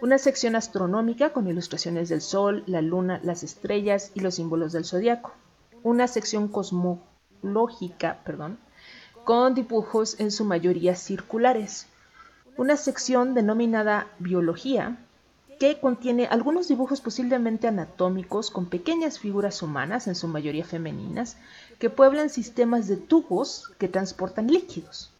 una 0.00 0.18
sección 0.18 0.56
astronómica 0.56 1.32
con 1.32 1.48
ilustraciones 1.48 2.08
del 2.08 2.20
Sol, 2.20 2.62
la 2.66 2.82
Luna, 2.82 3.20
las 3.22 3.42
estrellas 3.42 4.10
y 4.14 4.20
los 4.20 4.34
símbolos 4.34 4.72
del 4.72 4.84
zodiaco, 4.84 5.32
una 5.82 6.08
sección 6.08 6.48
cosmológica, 6.48 8.20
perdón, 8.24 8.58
con 9.24 9.54
dibujos 9.54 10.20
en 10.20 10.30
su 10.30 10.44
mayoría 10.44 10.96
circulares, 10.96 11.86
una 12.56 12.76
sección 12.76 13.34
denominada 13.34 14.08
Biología, 14.18 14.98
que 15.58 15.80
contiene 15.80 16.26
algunos 16.26 16.68
dibujos 16.68 17.00
posiblemente 17.00 17.68
anatómicos 17.68 18.50
con 18.50 18.66
pequeñas 18.66 19.18
figuras 19.18 19.62
humanas, 19.62 20.06
en 20.08 20.14
su 20.14 20.28
mayoría 20.28 20.64
femeninas, 20.64 21.36
que 21.78 21.90
pueblan 21.90 22.28
sistemas 22.28 22.88
de 22.88 22.96
tubos 22.96 23.72
que 23.78 23.88
transportan 23.88 24.48
líquidos. 24.48 25.13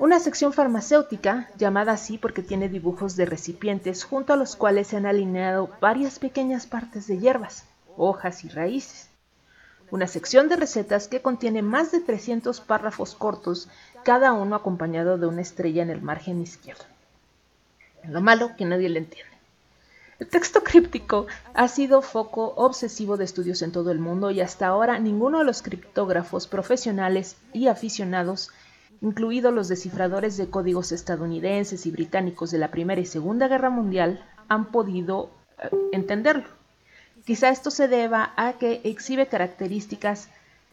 Una 0.00 0.20
sección 0.20 0.52
farmacéutica, 0.52 1.50
llamada 1.58 1.90
así 1.90 2.18
porque 2.18 2.40
tiene 2.40 2.68
dibujos 2.68 3.16
de 3.16 3.26
recipientes 3.26 4.04
junto 4.04 4.32
a 4.32 4.36
los 4.36 4.54
cuales 4.54 4.86
se 4.86 4.96
han 4.96 5.06
alineado 5.06 5.70
varias 5.80 6.20
pequeñas 6.20 6.66
partes 6.66 7.08
de 7.08 7.18
hierbas, 7.18 7.64
hojas 7.96 8.44
y 8.44 8.48
raíces. 8.48 9.08
Una 9.90 10.06
sección 10.06 10.48
de 10.48 10.54
recetas 10.54 11.08
que 11.08 11.20
contiene 11.20 11.62
más 11.62 11.90
de 11.90 11.98
300 11.98 12.60
párrafos 12.60 13.16
cortos, 13.16 13.68
cada 14.04 14.32
uno 14.32 14.54
acompañado 14.54 15.18
de 15.18 15.26
una 15.26 15.42
estrella 15.42 15.82
en 15.82 15.90
el 15.90 16.00
margen 16.00 16.40
izquierdo. 16.40 16.84
Lo 18.04 18.20
malo 18.20 18.52
que 18.56 18.66
nadie 18.66 18.90
le 18.90 19.00
entiende. 19.00 19.36
El 20.20 20.28
texto 20.28 20.62
críptico 20.62 21.26
ha 21.54 21.66
sido 21.66 22.02
foco 22.02 22.52
obsesivo 22.56 23.16
de 23.16 23.24
estudios 23.24 23.62
en 23.62 23.72
todo 23.72 23.90
el 23.90 23.98
mundo 23.98 24.30
y 24.30 24.40
hasta 24.42 24.68
ahora 24.68 25.00
ninguno 25.00 25.38
de 25.38 25.44
los 25.44 25.62
criptógrafos 25.62 26.46
profesionales 26.46 27.36
y 27.52 27.66
aficionados 27.66 28.50
incluidos 29.00 29.52
los 29.52 29.68
descifradores 29.68 30.36
de 30.36 30.50
códigos 30.50 30.92
estadounidenses 30.92 31.86
y 31.86 31.90
británicos 31.90 32.50
de 32.50 32.58
la 32.58 32.70
Primera 32.70 33.00
y 33.00 33.06
Segunda 33.06 33.48
Guerra 33.48 33.70
Mundial, 33.70 34.24
han 34.48 34.66
podido 34.66 35.30
eh, 35.58 35.70
entenderlo. 35.92 36.44
Quizá 37.24 37.50
esto 37.50 37.70
se 37.70 37.88
deba 37.88 38.32
a 38.36 38.54
que 38.54 38.80
exhibe 38.84 39.26
características 39.26 40.30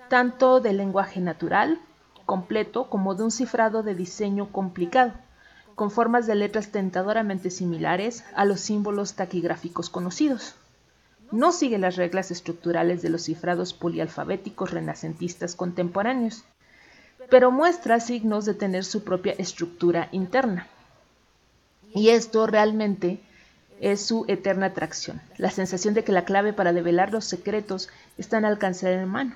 tanto 0.07 0.59
del 0.59 0.77
lenguaje 0.77 1.19
natural, 1.19 1.79
completo, 2.25 2.89
como 2.89 3.15
de 3.15 3.23
un 3.23 3.31
cifrado 3.31 3.83
de 3.83 3.95
diseño 3.95 4.51
complicado, 4.51 5.13
con 5.75 5.91
formas 5.91 6.25
de 6.25 6.35
letras 6.35 6.69
tentadoramente 6.71 7.49
similares 7.49 8.23
a 8.35 8.45
los 8.45 8.61
símbolos 8.61 9.13
taquigráficos 9.15 9.89
conocidos. 9.89 10.55
No 11.31 11.51
sigue 11.51 11.77
las 11.77 11.95
reglas 11.95 12.31
estructurales 12.31 13.01
de 13.01 13.09
los 13.09 13.23
cifrados 13.23 13.73
polialfabéticos 13.73 14.71
renacentistas 14.71 15.55
contemporáneos, 15.55 16.45
pero 17.29 17.51
muestra 17.51 17.99
signos 17.99 18.45
de 18.45 18.53
tener 18.53 18.83
su 18.83 19.03
propia 19.03 19.33
estructura 19.37 20.09
interna. 20.11 20.67
Y 21.93 22.09
esto 22.09 22.45
realmente 22.47 23.19
es 23.79 24.05
su 24.05 24.25
eterna 24.27 24.67
atracción, 24.67 25.21
la 25.37 25.51
sensación 25.51 25.93
de 25.93 26.03
que 26.03 26.11
la 26.11 26.25
clave 26.25 26.53
para 26.53 26.73
develar 26.73 27.11
los 27.11 27.25
secretos 27.25 27.89
está 28.17 28.37
en 28.37 28.45
alcanzar 28.45 28.91
en 28.91 29.07
mano, 29.07 29.35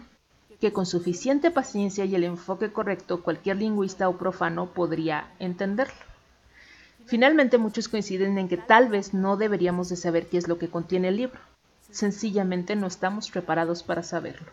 que 0.62 0.74
con 0.74 0.86
suficiente 0.86 1.52
paciencia 1.52 2.06
y 2.06 2.16
el 2.16 2.24
enfoque 2.24 2.72
correcto 2.72 3.22
cualquier 3.24 3.58
lingüista 3.58 4.10
o 4.10 4.18
profano 4.18 4.68
podría 4.68 5.30
entenderlo. 5.40 6.10
Finalmente 7.06 7.58
muchos 7.58 7.88
coinciden 7.88 8.38
en 8.38 8.48
que 8.48 8.58
tal 8.58 8.88
vez 8.88 9.14
no 9.14 9.36
deberíamos 9.36 9.90
de 9.90 9.96
saber 9.96 10.28
qué 10.28 10.38
es 10.38 10.48
lo 10.48 10.58
que 10.58 10.70
contiene 10.70 11.08
el 11.08 11.18
libro, 11.18 11.40
sencillamente 11.92 12.76
no 12.76 12.88
estamos 12.88 13.32
preparados 13.32 13.84
para 13.84 14.04
saberlo. 14.04 14.52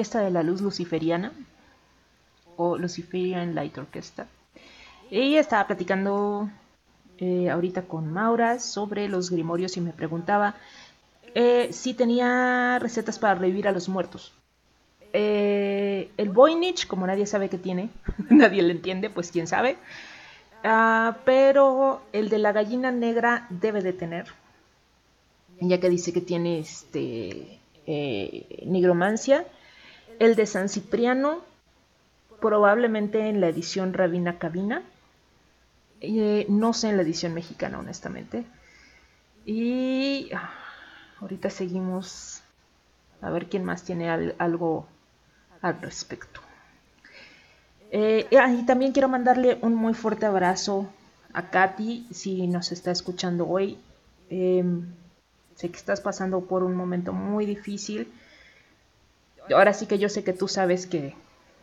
Orquesta 0.00 0.22
de 0.22 0.30
la 0.30 0.42
Luz 0.42 0.62
Luciferiana 0.62 1.30
o 2.56 2.78
Luciferian 2.78 3.54
Light 3.54 3.76
Orchestra. 3.76 4.26
Ella 5.10 5.40
estaba 5.40 5.66
platicando 5.66 6.48
eh, 7.18 7.50
ahorita 7.50 7.82
con 7.82 8.10
Maura 8.10 8.60
sobre 8.60 9.10
los 9.10 9.28
grimorios 9.28 9.76
y 9.76 9.82
me 9.82 9.92
preguntaba 9.92 10.54
eh, 11.34 11.68
si 11.72 11.92
tenía 11.92 12.78
recetas 12.78 13.18
para 13.18 13.34
revivir 13.34 13.68
a 13.68 13.72
los 13.72 13.90
muertos. 13.90 14.32
Eh, 15.12 16.10
el 16.16 16.30
Voynich, 16.30 16.86
como 16.86 17.06
nadie 17.06 17.26
sabe 17.26 17.50
que 17.50 17.58
tiene, 17.58 17.90
nadie 18.30 18.62
le 18.62 18.72
entiende, 18.72 19.10
pues 19.10 19.30
quién 19.30 19.46
sabe. 19.46 19.76
Ah, 20.64 21.18
pero 21.26 22.00
el 22.14 22.30
de 22.30 22.38
la 22.38 22.52
gallina 22.52 22.90
negra 22.90 23.46
debe 23.50 23.82
de 23.82 23.92
tener, 23.92 24.28
ya 25.60 25.78
que 25.78 25.90
dice 25.90 26.14
que 26.14 26.22
tiene 26.22 26.60
este 26.60 27.58
nigromancia. 28.64 29.44
El 30.20 30.36
de 30.36 30.44
San 30.44 30.68
Cipriano, 30.68 31.40
probablemente 32.42 33.28
en 33.30 33.40
la 33.40 33.48
edición 33.48 33.94
Rabina 33.94 34.38
Cabina. 34.38 34.82
Eh, 36.02 36.44
no 36.50 36.74
sé 36.74 36.90
en 36.90 36.98
la 36.98 37.02
edición 37.02 37.32
mexicana, 37.32 37.78
honestamente. 37.78 38.44
Y 39.46 40.28
ah, 40.34 40.52
ahorita 41.22 41.48
seguimos 41.48 42.42
a 43.22 43.30
ver 43.30 43.46
quién 43.46 43.64
más 43.64 43.82
tiene 43.82 44.10
algo 44.10 44.86
al 45.62 45.80
respecto. 45.80 46.42
Eh, 47.90 48.28
ah, 48.38 48.52
y 48.52 48.66
también 48.66 48.92
quiero 48.92 49.08
mandarle 49.08 49.58
un 49.62 49.74
muy 49.74 49.94
fuerte 49.94 50.26
abrazo 50.26 50.86
a 51.32 51.48
Katy, 51.48 52.08
si 52.10 52.46
nos 52.46 52.72
está 52.72 52.90
escuchando 52.90 53.48
hoy. 53.48 53.78
Em, 54.28 54.84
sé 55.54 55.70
que 55.70 55.78
estás 55.78 56.02
pasando 56.02 56.42
por 56.42 56.62
un 56.62 56.76
momento 56.76 57.14
muy 57.14 57.46
difícil. 57.46 58.12
Ahora 59.54 59.72
sí 59.72 59.86
que 59.86 59.98
yo 59.98 60.08
sé 60.08 60.22
que 60.22 60.32
tú 60.32 60.48
sabes 60.48 60.86
que 60.86 61.14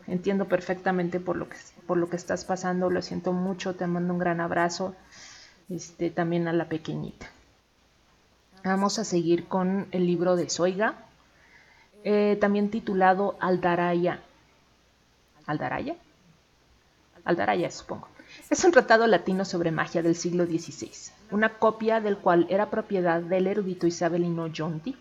entiendo 0.07 0.45
perfectamente 0.45 1.19
por 1.19 1.35
lo 1.35 1.49
que, 1.49 1.57
por 1.85 1.97
lo 1.97 2.09
que 2.09 2.15
estás 2.15 2.45
pasando, 2.45 2.89
lo 2.89 3.01
siento 3.01 3.33
mucho, 3.33 3.75
te 3.75 3.87
mando 3.87 4.13
un 4.13 4.19
gran 4.19 4.41
abrazo, 4.41 4.95
este, 5.69 6.09
también 6.09 6.47
a 6.47 6.53
la 6.53 6.69
pequeñita. 6.69 7.27
Vamos 8.63 8.99
a 8.99 9.03
seguir 9.03 9.47
con 9.47 9.87
el 9.91 10.05
libro 10.05 10.35
de 10.35 10.49
Soiga, 10.49 10.95
eh, 12.03 12.37
también 12.39 12.69
titulado 12.69 13.37
Aldaraya. 13.39 14.21
¿Aldaraya? 15.45 15.95
Aldaraya, 17.23 17.71
supongo. 17.71 18.07
Es 18.49 18.63
un 18.63 18.71
tratado 18.71 19.07
latino 19.07 19.45
sobre 19.45 19.71
magia 19.71 20.01
del 20.01 20.15
siglo 20.15 20.45
XVI, 20.45 20.91
una 21.31 21.57
copia 21.59 22.01
del 22.01 22.17
cual 22.17 22.45
era 22.49 22.69
propiedad 22.69 23.21
del 23.21 23.47
erudito 23.47 23.87
isabelino 23.87 24.47
Dee 24.49 24.95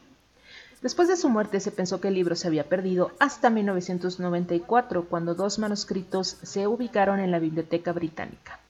Después 0.82 1.08
de 1.08 1.16
su 1.16 1.28
muerte 1.28 1.60
se 1.60 1.70
pensó 1.70 2.00
que 2.00 2.08
el 2.08 2.14
libro 2.14 2.36
se 2.36 2.48
había 2.48 2.68
perdido 2.68 3.12
hasta 3.18 3.48
1994, 3.48 5.06
cuando 5.06 5.34
dos 5.34 5.58
manuscritos 5.58 6.36
se 6.42 6.66
ubicaron 6.66 7.18
en 7.18 7.30
la 7.30 7.38
Biblioteca 7.38 7.92
Británica, 7.92 8.60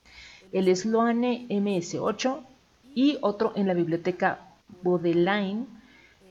el 0.52 0.74
Sloane 0.74 1.46
MS-8 1.48 2.40
y 2.94 3.18
otro 3.22 3.52
en 3.56 3.66
la 3.66 3.74
Biblioteca 3.74 4.38
Bodleian 4.82 5.66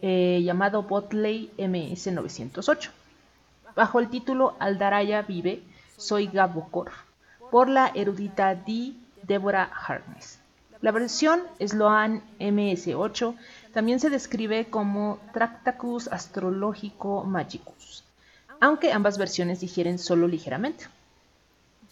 eh, 0.01 0.41
llamado 0.43 0.83
Botley 0.83 1.51
MS-908, 1.57 2.89
bajo 3.75 3.99
el 3.99 4.09
título 4.09 4.55
Aldaraya 4.59 5.23
vive, 5.23 5.61
soy 5.97 6.27
Gabokor, 6.27 6.91
por 7.51 7.67
la 7.67 7.91
erudita 7.93 8.55
D. 8.55 8.93
Deborah 9.23 9.69
Harkness. 9.73 10.39
La 10.81 10.91
versión 10.91 11.41
Sloan 11.59 12.21
MS-8 12.39 13.35
también 13.75 13.99
se 13.99 14.09
describe 14.09 14.67
como 14.69 15.19
Tractacus 15.33 16.07
Astrologico 16.07 17.25
Magicus, 17.25 18.05
aunque 18.61 18.93
ambas 18.93 19.17
versiones 19.17 19.59
difieren 19.59 19.99
solo 19.99 20.29
ligeramente. 20.29 20.85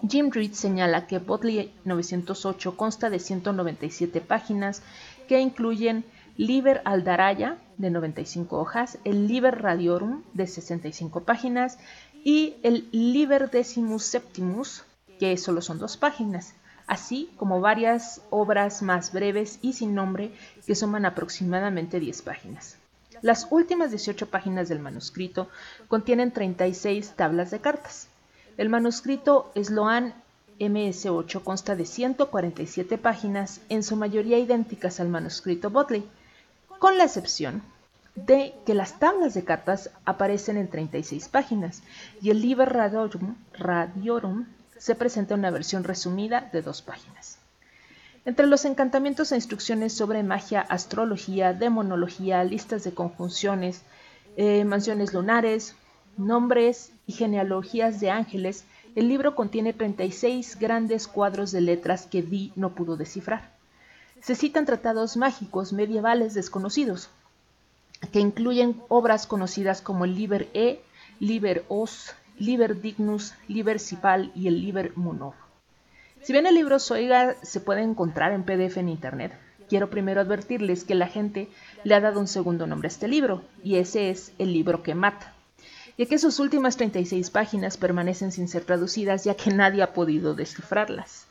Jim 0.08 0.32
Reed 0.32 0.54
señala 0.54 1.08
que 1.08 1.19
Botley 1.19 1.74
908 1.84 2.78
consta 2.78 3.10
de 3.10 3.19
197 3.19 4.22
páginas 4.22 4.82
que 5.28 5.41
incluyen 5.41 6.06
Liber 6.38 6.82
Aldaraya 6.86 7.58
de 7.78 7.89
95 7.89 8.58
hojas, 8.58 8.98
el 9.04 9.28
Liber 9.28 9.62
Radiorum 9.62 10.24
de 10.34 10.48
65 10.48 11.26
páginas 11.26 11.80
y 12.24 12.56
el 12.63 12.88
Liber 12.93 13.52
Decimus 13.52 14.04
Septimus, 14.04 14.86
que 15.19 15.36
solo 15.36 15.62
son 15.62 15.80
dos 15.80 15.98
páginas 15.98 16.54
así 16.88 17.30
como 17.38 17.62
varias 17.62 18.22
obras 18.30 18.82
más 18.82 19.12
breves 19.12 19.60
y 19.62 19.74
sin 19.74 19.96
nombre 19.96 20.32
que 20.65 20.76
suman 20.76 21.06
aproximadamente 21.06 22.00
10 22.00 22.22
páginas. 22.22 22.78
Las 23.22 23.48
últimas 23.52 23.91
18 23.91 24.28
páginas 24.28 24.69
del 24.69 24.80
manuscrito 24.80 25.48
contienen 25.88 26.32
36 26.32 27.13
tablas 27.15 27.52
de 27.52 27.62
cartas. 27.62 28.08
El 28.58 28.69
manuscrito 28.69 29.52
Sloan 29.56 30.13
MS8 30.60 31.43
consta 31.43 31.76
de 31.76 31.86
147 31.86 32.98
páginas, 32.98 33.62
en 33.69 33.84
su 33.84 33.96
mayoría 33.96 34.38
idénticas 34.38 35.00
al 35.00 35.10
manuscrito 35.10 35.69
Botley, 35.69 36.04
con 36.80 36.98
la 36.98 37.06
excepción 37.06 37.63
de 38.15 38.54
que 38.65 38.74
las 38.74 39.00
tablas 39.00 39.34
de 39.34 39.43
cartas 39.43 39.89
aparecen 40.06 40.58
en 40.58 40.67
36 40.67 41.30
páginas 41.30 41.82
y 42.22 42.30
el 42.30 42.41
Liber 42.41 42.72
Radiorum, 42.72 43.36
Radiorum 43.58 44.46
se 44.77 44.95
presenta 44.95 45.36
una 45.36 45.51
versión 45.51 45.83
resumida 45.83 46.49
de 46.51 46.62
dos 46.62 46.81
páginas. 46.81 47.38
Entre 48.25 48.47
los 48.47 48.63
encantamientos 48.63 49.31
e 49.31 49.36
instrucciones 49.36 49.93
sobre 49.93 50.23
magia, 50.23 50.62
astrología, 50.62 51.53
demonología, 51.53 52.43
listas 52.43 52.83
de 52.83 52.93
conjunciones, 52.93 53.81
eh, 54.38 54.63
mansiones 54.63 55.13
lunares, 55.13 55.75
nombres 56.17 56.91
y 57.05 57.13
genealogías 57.13 57.99
de 57.99 58.12
ángeles, 58.12 58.63
el 58.95 59.09
libro 59.09 59.36
contiene 59.36 59.73
36 59.73 60.57
grandes 60.59 61.07
cuadros 61.07 61.51
de 61.51 61.62
letras 61.62 62.05
que 62.05 62.21
Dee 62.21 62.51
no 62.55 62.75
pudo 62.75 62.95
descifrar. 62.95 63.51
Se 64.21 64.36
citan 64.36 64.65
tratados 64.65 65.17
mágicos 65.17 65.73
medievales 65.73 66.33
desconocidos, 66.33 67.09
que 68.12 68.19
incluyen 68.19 68.81
obras 68.88 69.27
conocidas 69.27 69.81
como 69.81 70.05
Liber 70.05 70.47
E, 70.53 70.81
Liber 71.19 71.65
Os, 71.67 72.13
Liber 72.39 72.82
Dignus, 72.82 73.34
Liber 73.48 73.80
Cipal 73.80 74.32
y 74.36 74.48
el 74.48 74.62
Liber 74.62 74.96
Munov. 74.96 75.34
Si 76.22 76.34
bien 76.34 76.46
el 76.46 76.56
libro 76.56 76.80
Soiga 76.80 77.36
se 77.41 77.60
puede 77.60 77.82
encontrar 77.82 78.32
en 78.32 78.43
PDF 78.43 78.78
en 78.78 78.89
Internet, 78.89 79.34
quiero 79.69 79.89
primero 79.89 80.22
advertirles 80.22 80.84
que 80.84 80.96
la 80.96 81.08
gente 81.08 81.50
le 81.84 81.96
ha 81.96 82.02
dado 82.02 82.19
un 82.19 82.28
segundo 82.28 82.67
nombre 82.67 82.88
a 82.88 82.91
este 82.91 83.08
libro, 83.08 83.43
y 83.63 83.76
ese 83.76 84.10
es 84.10 84.32
el 84.39 84.54
libro 84.54 84.84
que 84.84 84.96
mata, 84.96 85.34
ya 85.98 86.06
que 86.06 86.17
sus 86.17 86.39
últimas 86.39 86.78
36 86.78 87.30
páginas 87.30 87.78
permanecen 87.78 88.32
sin 88.32 88.48
ser 88.48 88.63
traducidas 88.63 89.24
ya 89.24 89.36
que 89.36 89.52
nadie 89.52 89.84
ha 89.84 89.93
podido 89.93 90.34
descifrarlas. 90.34 91.28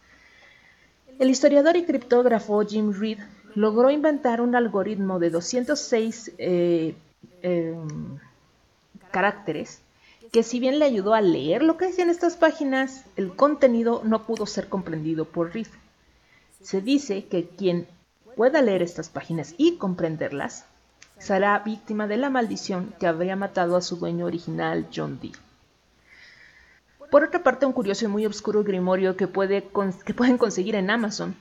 El 1.18 1.30
historiador 1.30 1.76
y 1.76 1.84
criptógrafo 1.84 2.64
Jim 2.64 2.92
Reed 2.92 3.18
logró 3.54 3.90
inventar 3.90 4.40
un 4.40 4.56
algoritmo 4.56 5.18
de 5.18 5.30
206 5.30 6.32
eh, 6.38 6.94
em, 7.42 8.18
caracteres 9.10 9.81
que 10.32 10.42
si 10.42 10.58
bien 10.58 10.78
le 10.78 10.86
ayudó 10.86 11.14
a 11.14 11.20
leer 11.20 11.62
lo 11.62 11.76
que 11.76 11.86
decían 11.86 12.08
estas 12.08 12.36
páginas, 12.36 13.04
el 13.16 13.36
contenido 13.36 14.00
no 14.02 14.24
pudo 14.24 14.46
ser 14.46 14.68
comprendido 14.68 15.26
por 15.26 15.52
Reed. 15.52 15.66
Se 16.62 16.80
dice 16.80 17.26
que 17.26 17.46
quien 17.46 17.86
pueda 18.34 18.62
leer 18.62 18.82
estas 18.82 19.10
páginas 19.10 19.54
y 19.58 19.76
comprenderlas 19.76 20.64
será 21.18 21.58
víctima 21.58 22.06
de 22.06 22.16
la 22.16 22.30
maldición 22.30 22.94
que 22.98 23.06
habría 23.06 23.36
matado 23.36 23.76
a 23.76 23.82
su 23.82 23.96
dueño 23.96 24.24
original, 24.24 24.88
John 24.94 25.18
Dee. 25.20 25.32
Por 27.10 27.24
otra 27.24 27.42
parte, 27.42 27.66
un 27.66 27.74
curioso 27.74 28.06
y 28.06 28.08
muy 28.08 28.24
oscuro 28.24 28.64
grimorio 28.64 29.16
que, 29.16 29.28
puede, 29.28 29.68
que 30.06 30.14
pueden 30.14 30.38
conseguir 30.38 30.76
en 30.76 30.88
Amazon 30.88 31.36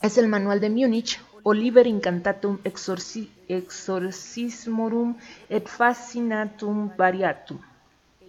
es 0.00 0.16
el 0.16 0.28
manual 0.28 0.60
de 0.60 0.70
Múnich, 0.70 1.20
Oliver 1.42 1.86
Incantatum 1.86 2.60
Exorcismorum 2.64 5.16
et 5.50 5.68
Fascinatum 5.68 6.96
Variatum, 6.96 7.58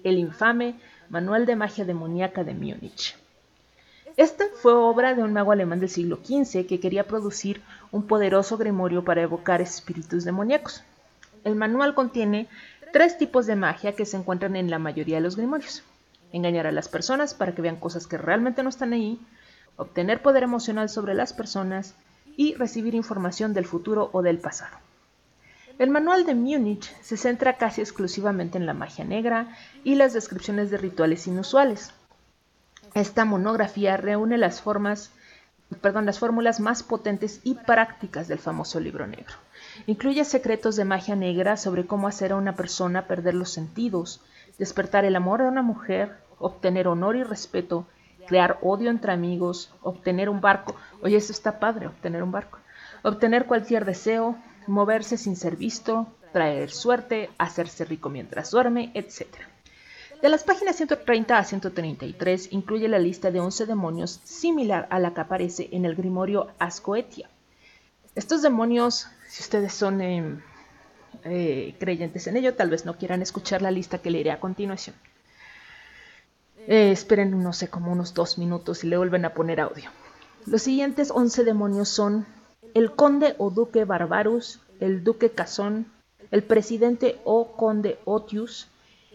el 0.03 0.17
infame 0.17 0.75
Manual 1.09 1.45
de 1.45 1.55
Magia 1.55 1.85
Demoníaca 1.85 2.43
de 2.43 2.53
Múnich. 2.53 3.17
Esta 4.17 4.45
fue 4.61 4.73
obra 4.73 5.13
de 5.13 5.23
un 5.23 5.33
mago 5.33 5.51
alemán 5.51 5.79
del 5.79 5.89
siglo 5.89 6.19
XV 6.23 6.67
que 6.67 6.79
quería 6.79 7.07
producir 7.07 7.61
un 7.91 8.07
poderoso 8.07 8.57
grimorio 8.57 9.03
para 9.03 9.21
evocar 9.21 9.61
espíritus 9.61 10.25
demoníacos. 10.25 10.83
El 11.43 11.55
manual 11.55 11.95
contiene 11.95 12.47
tres 12.91 13.17
tipos 13.17 13.45
de 13.45 13.55
magia 13.55 13.95
que 13.95 14.05
se 14.05 14.17
encuentran 14.17 14.55
en 14.55 14.69
la 14.69 14.79
mayoría 14.79 15.15
de 15.15 15.21
los 15.21 15.37
grimorios. 15.37 15.83
Engañar 16.33 16.67
a 16.67 16.71
las 16.71 16.89
personas 16.89 17.33
para 17.33 17.55
que 17.55 17.61
vean 17.61 17.77
cosas 17.77 18.05
que 18.05 18.17
realmente 18.17 18.63
no 18.63 18.69
están 18.69 18.93
ahí, 18.93 19.19
obtener 19.77 20.21
poder 20.21 20.43
emocional 20.43 20.89
sobre 20.89 21.13
las 21.13 21.33
personas 21.33 21.95
y 22.37 22.53
recibir 22.55 22.95
información 22.95 23.53
del 23.53 23.65
futuro 23.65 24.09
o 24.13 24.21
del 24.21 24.39
pasado. 24.39 24.77
El 25.81 25.89
manual 25.89 26.27
de 26.27 26.35
Múnich 26.35 26.95
se 27.01 27.17
centra 27.17 27.57
casi 27.57 27.81
exclusivamente 27.81 28.55
en 28.59 28.67
la 28.67 28.75
magia 28.75 29.03
negra 29.03 29.47
y 29.83 29.95
las 29.95 30.13
descripciones 30.13 30.69
de 30.69 30.77
rituales 30.77 31.25
inusuales. 31.25 31.91
Esta 32.93 33.25
monografía 33.25 33.97
reúne 33.97 34.37
las 34.37 34.61
formas, 34.61 35.09
las 35.81 36.19
fórmulas 36.19 36.59
más 36.59 36.83
potentes 36.83 37.39
y 37.43 37.55
prácticas 37.55 38.27
del 38.27 38.37
famoso 38.37 38.79
libro 38.79 39.07
negro. 39.07 39.33
Incluye 39.87 40.23
secretos 40.23 40.75
de 40.75 40.85
magia 40.85 41.15
negra 41.15 41.57
sobre 41.57 41.87
cómo 41.87 42.07
hacer 42.07 42.33
a 42.33 42.35
una 42.35 42.53
persona 42.53 43.07
perder 43.07 43.33
los 43.33 43.49
sentidos, 43.49 44.21
despertar 44.59 45.03
el 45.03 45.15
amor 45.15 45.41
de 45.41 45.47
una 45.47 45.63
mujer, 45.63 46.15
obtener 46.37 46.87
honor 46.87 47.15
y 47.15 47.23
respeto, 47.23 47.87
crear 48.27 48.59
odio 48.61 48.91
entre 48.91 49.13
amigos, 49.13 49.73
obtener 49.81 50.29
un 50.29 50.41
barco. 50.41 50.75
Oye, 51.01 51.17
eso 51.17 51.31
está 51.31 51.59
padre, 51.59 51.87
obtener 51.87 52.21
un 52.21 52.31
barco. 52.31 52.59
Obtener 53.01 53.47
cualquier 53.47 53.83
deseo, 53.83 54.37
moverse 54.67 55.17
sin 55.17 55.35
ser 55.35 55.55
visto, 55.55 56.07
traer 56.31 56.71
suerte, 56.71 57.29
hacerse 57.37 57.85
rico 57.85 58.09
mientras 58.09 58.51
duerme, 58.51 58.91
etc. 58.93 59.27
De 60.21 60.29
las 60.29 60.43
páginas 60.43 60.75
130 60.75 61.37
a 61.37 61.43
133 61.43 62.49
incluye 62.51 62.87
la 62.87 62.99
lista 62.99 63.31
de 63.31 63.39
11 63.39 63.65
demonios 63.65 64.21
similar 64.23 64.87
a 64.91 64.99
la 64.99 65.13
que 65.13 65.21
aparece 65.21 65.69
en 65.71 65.85
el 65.85 65.95
grimorio 65.95 66.49
Ascoetia. 66.59 67.29
Estos 68.13 68.41
demonios, 68.41 69.07
si 69.27 69.41
ustedes 69.41 69.73
son 69.73 70.01
em, 70.01 70.41
eh, 71.23 71.75
creyentes 71.79 72.27
en 72.27 72.37
ello, 72.37 72.53
tal 72.55 72.69
vez 72.69 72.85
no 72.85 72.97
quieran 72.97 73.21
escuchar 73.21 73.61
la 73.61 73.71
lista 73.71 73.97
que 73.97 74.11
leeré 74.11 74.31
a 74.31 74.39
continuación. 74.39 74.95
Eh, 76.67 76.91
esperen, 76.91 77.41
no 77.41 77.53
sé, 77.53 77.69
como 77.69 77.91
unos 77.91 78.13
dos 78.13 78.37
minutos 78.37 78.83
y 78.83 78.87
le 78.87 78.97
vuelven 78.97 79.25
a 79.25 79.33
poner 79.33 79.59
audio. 79.59 79.89
Los 80.45 80.61
siguientes 80.61 81.11
11 81.11 81.43
demonios 81.43 81.89
son 81.89 82.27
el 82.73 82.91
conde 82.91 83.35
o 83.37 83.49
duque 83.49 83.85
Barbarus, 83.85 84.59
el 84.79 85.03
duque 85.03 85.29
Casón, 85.31 85.85
el 86.31 86.43
presidente 86.43 87.19
o 87.23 87.53
conde 87.55 87.99
Otius, 88.05 88.67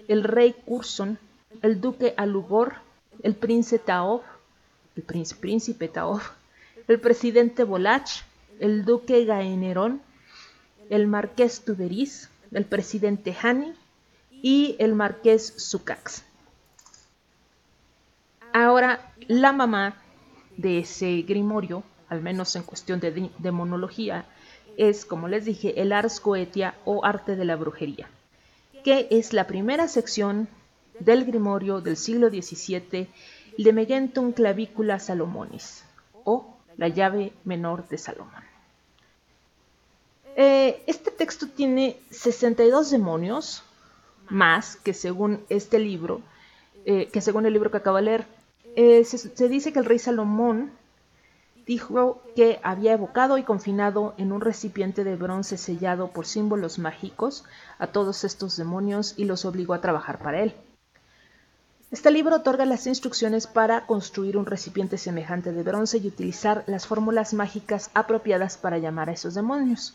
el 0.08 0.24
rey 0.24 0.54
Curson, 0.64 1.18
el 1.62 1.80
duque 1.80 2.14
Alugor, 2.16 2.74
el 3.22 3.34
príncipe 3.34 3.84
Taof, 3.84 4.22
el 4.94 5.02
príncipe 5.02 5.88
Taof, 5.88 6.30
el 6.88 7.00
presidente 7.00 7.64
Volach, 7.64 8.24
el 8.60 8.84
duque 8.84 9.24
Gaenerón, 9.24 10.02
el 10.90 11.06
marqués 11.06 11.64
Tuberis, 11.64 12.30
el 12.52 12.64
presidente 12.64 13.34
Hani 13.42 13.74
y 14.30 14.76
el 14.78 14.94
marqués 14.94 15.54
Sucax. 15.56 16.22
Ahora, 18.52 19.12
la 19.28 19.52
mamá 19.52 19.96
de 20.56 20.78
ese 20.78 21.22
grimorio, 21.22 21.82
al 22.08 22.22
menos 22.22 22.54
en 22.56 22.62
cuestión 22.62 23.00
de 23.00 23.30
demonología, 23.38 24.24
es, 24.76 25.04
como 25.04 25.28
les 25.28 25.44
dije, 25.44 25.80
el 25.80 25.92
Ars 25.92 26.20
Goetia 26.20 26.74
o 26.84 27.04
arte 27.04 27.36
de 27.36 27.44
la 27.44 27.56
brujería, 27.56 28.08
que 28.84 29.08
es 29.10 29.32
la 29.32 29.46
primera 29.46 29.88
sección 29.88 30.48
del 31.00 31.24
grimorio 31.24 31.80
del 31.80 31.96
siglo 31.96 32.28
XVII 32.28 33.08
de 33.58 33.72
Megentum 33.72 34.32
Clavicula 34.32 34.98
Salomonis, 34.98 35.84
o 36.24 36.56
la 36.76 36.88
llave 36.88 37.32
menor 37.44 37.88
de 37.88 37.98
Salomón. 37.98 38.44
Eh, 40.36 40.82
este 40.86 41.10
texto 41.10 41.48
tiene 41.48 41.98
62 42.10 42.90
demonios, 42.90 43.62
más 44.28 44.76
que 44.76 44.92
según 44.92 45.40
este 45.48 45.78
libro, 45.78 46.20
eh, 46.84 47.08
que 47.10 47.22
según 47.22 47.46
el 47.46 47.54
libro 47.54 47.70
que 47.70 47.78
acabo 47.78 47.96
de 47.96 48.02
leer, 48.02 48.26
eh, 48.76 49.04
se, 49.04 49.48
dice 49.48 49.72
que 49.72 49.78
el 49.78 49.86
rey 49.86 49.98
Salomón 49.98 50.70
dijo 51.66 52.22
que 52.36 52.60
había 52.62 52.92
evocado 52.92 53.38
y 53.38 53.42
confinado 53.42 54.14
en 54.18 54.32
un 54.32 54.40
recipiente 54.40 55.02
de 55.02 55.16
bronce 55.16 55.58
sellado 55.58 56.08
por 56.08 56.26
símbolos 56.26 56.78
mágicos 56.78 57.44
a 57.78 57.88
todos 57.88 58.24
estos 58.24 58.56
demonios 58.56 59.14
y 59.16 59.24
los 59.24 59.44
obligó 59.44 59.74
a 59.74 59.80
trabajar 59.80 60.18
para 60.18 60.42
él. 60.42 60.54
Este 61.90 62.10
libro 62.10 62.36
otorga 62.36 62.66
las 62.66 62.86
instrucciones 62.86 63.46
para 63.46 63.86
construir 63.86 64.36
un 64.36 64.46
recipiente 64.46 64.98
semejante 64.98 65.52
de 65.52 65.62
bronce 65.62 65.98
y 65.98 66.08
utilizar 66.08 66.64
las 66.66 66.86
fórmulas 66.86 67.32
mágicas 67.32 67.90
apropiadas 67.94 68.56
para 68.56 68.78
llamar 68.78 69.08
a 69.08 69.12
esos 69.12 69.34
demonios. 69.34 69.94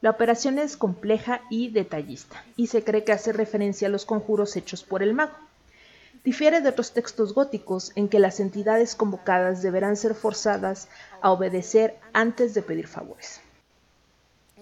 La 0.00 0.10
operación 0.10 0.58
es 0.58 0.76
compleja 0.76 1.40
y 1.48 1.70
detallista, 1.70 2.44
y 2.56 2.66
se 2.66 2.84
cree 2.84 3.04
que 3.04 3.12
hace 3.12 3.32
referencia 3.32 3.88
a 3.88 3.90
los 3.90 4.04
conjuros 4.04 4.54
hechos 4.56 4.82
por 4.84 5.02
el 5.02 5.14
mago. 5.14 5.32
Difiere 6.24 6.62
de 6.62 6.70
otros 6.70 6.92
textos 6.92 7.34
góticos 7.34 7.92
en 7.96 8.08
que 8.08 8.18
las 8.18 8.40
entidades 8.40 8.94
convocadas 8.94 9.60
deberán 9.60 9.96
ser 9.96 10.14
forzadas 10.14 10.88
a 11.20 11.30
obedecer 11.30 11.98
antes 12.14 12.54
de 12.54 12.62
pedir 12.62 12.86
favores. 12.86 13.42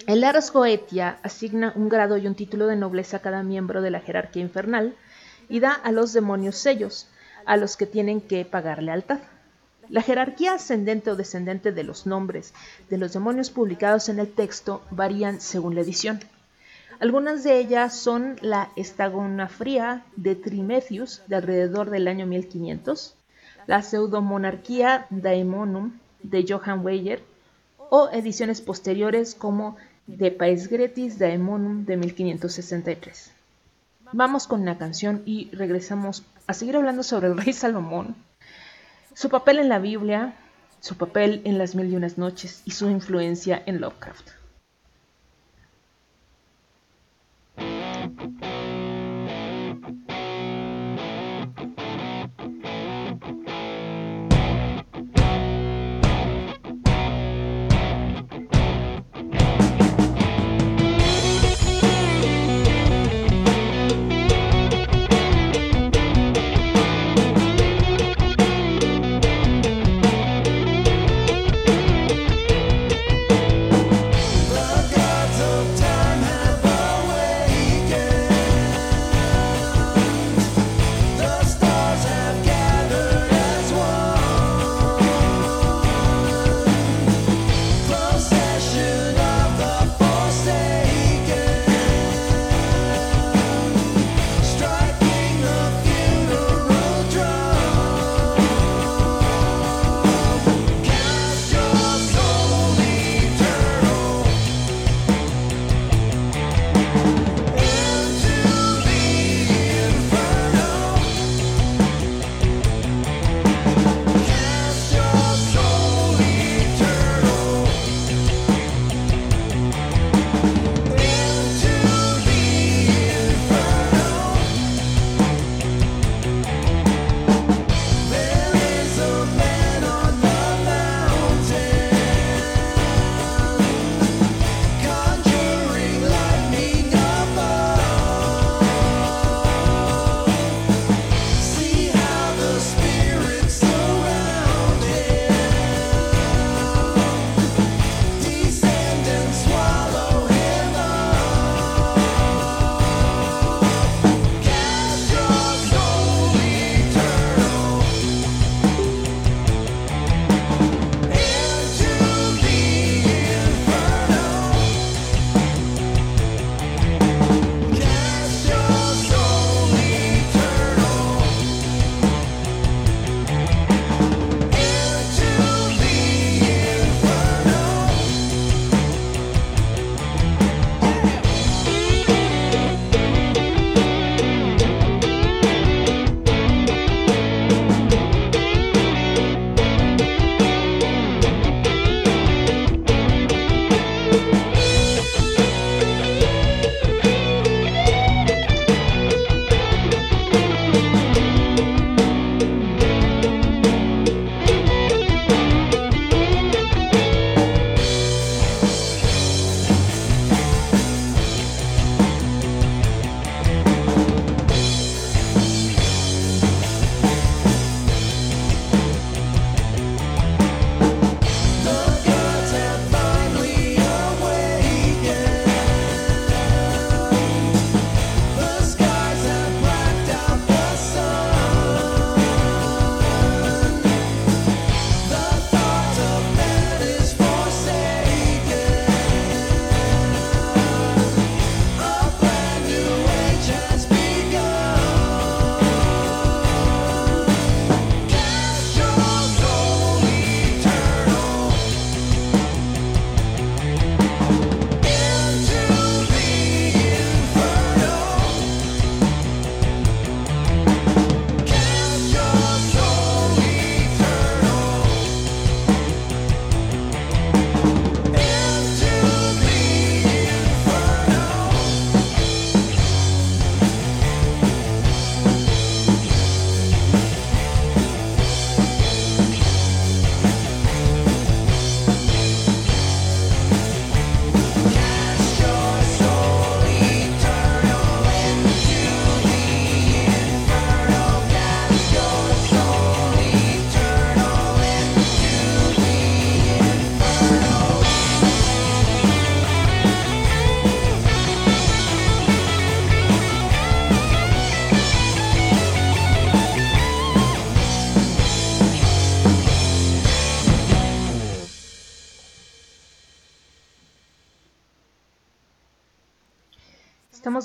El 0.09 0.25
Ars 0.25 0.51
Goetia 0.51 1.19
asigna 1.23 1.73
un 1.77 1.89
grado 1.89 2.17
y 2.17 2.27
un 2.27 2.35
título 2.35 2.67
de 2.67 2.75
nobleza 2.75 3.19
a 3.19 3.21
cada 3.21 3.45
miembro 3.45 3.81
de 3.81 3.93
la 3.93 4.01
jerarquía 4.01 4.43
infernal 4.43 4.97
y 5.49 5.61
da 5.61 5.73
a 5.73 5.93
los 5.93 6.13
demonios 6.13 6.57
sellos, 6.57 7.07
a 7.47 7.57
los 7.57 7.77
que 7.77 7.87
tienen 7.87 8.21
que 8.21 8.45
pagar 8.45 8.83
lealtad. 8.83 9.21
La 9.89 10.03
jerarquía 10.03 10.55
ascendente 10.55 11.11
o 11.11 11.17
descendente 11.17 11.71
de 11.71 11.85
los 11.85 12.07
nombres 12.07 12.55
de 12.91 12.99
los 12.99 13.13
demonios 13.13 13.51
publicados 13.51 14.09
en 14.09 14.19
el 14.19 14.33
texto 14.33 14.83
varían 14.91 15.41
según 15.41 15.77
la 15.77 15.83
edición. 15.83 16.19
Algunas 17.03 17.43
de 17.43 17.59
ellas 17.59 17.97
son 17.97 18.37
la 18.43 18.71
estagonafría 18.77 20.05
de 20.15 20.37
Trimetius 20.37 21.21
de 21.27 21.35
alrededor 21.35 21.91
del 21.91 22.07
año 22.07 22.27
1500, 22.27 23.17
la 23.67 23.83
pseudomonarquía 23.83 25.09
daemonum 25.11 25.99
de 26.23 26.47
Johann 26.49 26.87
Weyer 26.87 27.21
o 27.91 28.09
ediciones 28.13 28.61
posteriores 28.61 29.35
como 29.35 29.77
de 30.07 30.31
Paesgretis 30.31 31.19
daemonum 31.19 31.87
de 31.87 31.97
1563. 31.97 33.33
Vamos 34.13 34.47
con 34.47 34.63
una 34.63 34.79
canción 34.79 35.23
y 35.27 35.51
regresamos 35.51 36.23
a 36.47 36.55
seguir 36.55 36.77
hablando 36.77 37.03
sobre 37.03 37.27
el 37.27 37.37
rey 37.37 37.53
Salomón, 37.53 38.15
su 39.13 39.29
papel 39.29 39.59
en 39.59 39.69
la 39.69 39.81
Biblia, 39.81 40.37
su 40.79 40.95
papel 40.95 41.43
en 41.47 41.59
las 41.59 41.75
mil 41.75 41.93
y 41.93 41.97
unas 41.97 42.17
noches 42.17 42.63
y 42.65 42.71
su 42.71 42.89
influencia 42.89 43.61
en 43.67 43.81
Lovecraft. 43.81 44.42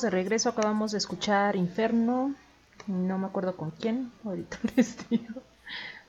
De 0.02 0.12
regreso, 0.12 0.50
acabamos 0.50 0.92
de 0.92 1.00
escuchar 1.00 1.56
Inferno. 1.56 2.36
No 2.86 3.18
me 3.18 3.26
acuerdo 3.26 3.58
con 3.58 3.72
quién. 3.72 4.12
Ahorita 4.24 4.60
les 4.76 5.10
digo. 5.10 5.42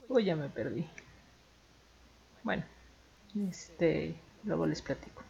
Uy, 0.09 0.25
ya 0.27 0.37
me 0.37 0.51
perdí. 0.51 0.87
Bueno, 2.43 2.65
este, 3.49 4.15
luego 4.45 4.67
les 4.67 4.83
platico. 4.83 5.23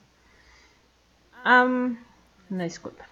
Um, 1.46 1.98
disculpa. 2.48 3.06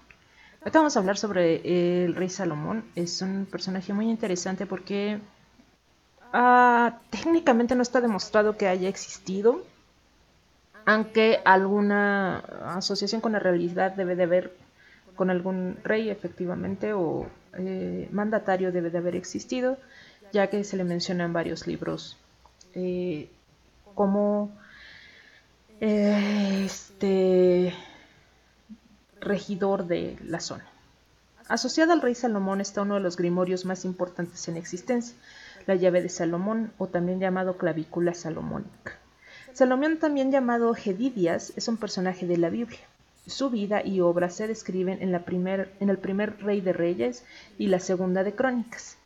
Ahorita 0.61 0.81
vamos 0.81 0.97
a 0.97 0.99
hablar 1.01 1.17
sobre 1.17 2.05
el 2.05 2.17
rey 2.17 2.29
Salomón. 2.29 2.85
Es 2.97 3.23
un 3.23 3.47
personaje 3.47 3.93
muy 3.93 4.11
interesante 4.11 4.67
porque 4.67 5.21
uh, 6.35 6.91
técnicamente 7.11 7.77
no 7.77 7.83
está 7.83 8.01
demostrado 8.01 8.57
que 8.57 8.67
haya 8.67 8.89
existido. 8.89 9.63
Aunque 10.87 11.41
alguna 11.45 12.39
asociación 12.77 13.21
con 13.21 13.33
la 13.33 13.39
realidad 13.39 13.93
debe 13.93 14.17
de 14.17 14.23
haber 14.25 14.66
con 15.17 15.31
algún 15.31 15.79
rey 15.83 16.11
efectivamente 16.11 16.93
o 16.93 17.27
eh, 17.59 18.09
mandatario 18.13 18.71
debe 18.71 18.91
de 18.91 18.99
haber 18.99 19.17
existido, 19.17 19.79
ya 20.33 20.49
que 20.49 20.63
se 20.63 20.77
le 20.77 20.85
menciona 20.85 21.25
en 21.25 21.33
varios 21.33 21.67
libros 21.67 22.19
eh, 22.75 23.29
como 23.95 24.51
eh, 25.81 26.63
este 26.65 27.73
regidor 29.21 29.87
de 29.87 30.17
la 30.23 30.41
zona. 30.41 30.67
Asociado 31.49 31.93
al 31.93 32.03
rey 32.03 32.15
Salomón 32.15 32.61
está 32.61 32.83
uno 32.83 32.95
de 32.95 33.01
los 33.01 33.17
grimorios 33.17 33.65
más 33.65 33.85
importantes 33.85 34.49
en 34.49 34.57
existencia, 34.57 35.17
la 35.67 35.75
llave 35.75 36.03
de 36.03 36.09
Salomón 36.09 36.73
o 36.79 36.89
también 36.89 37.21
llamado 37.21 37.57
clavícula 37.57 38.15
salomónica. 38.15 38.99
Salomón 39.53 39.99
también 39.99 40.31
llamado 40.31 40.75
Gedidias 40.75 41.53
es 41.57 41.69
un 41.69 41.77
personaje 41.77 42.27
de 42.27 42.37
la 42.37 42.51
Biblia. 42.51 42.81
Su 43.27 43.51
vida 43.51 43.85
y 43.85 44.01
obra 44.01 44.31
se 44.31 44.47
describen 44.47 45.03
en, 45.03 45.11
la 45.13 45.25
primer, 45.25 45.73
en 45.81 45.91
el 45.91 45.99
primer 45.99 46.39
Rey 46.43 46.61
de 46.61 46.73
Reyes 46.73 47.25
y 47.59 47.67
la 47.67 47.81
segunda 47.81 48.23
de 48.23 48.35
Crónicas. 48.35 48.99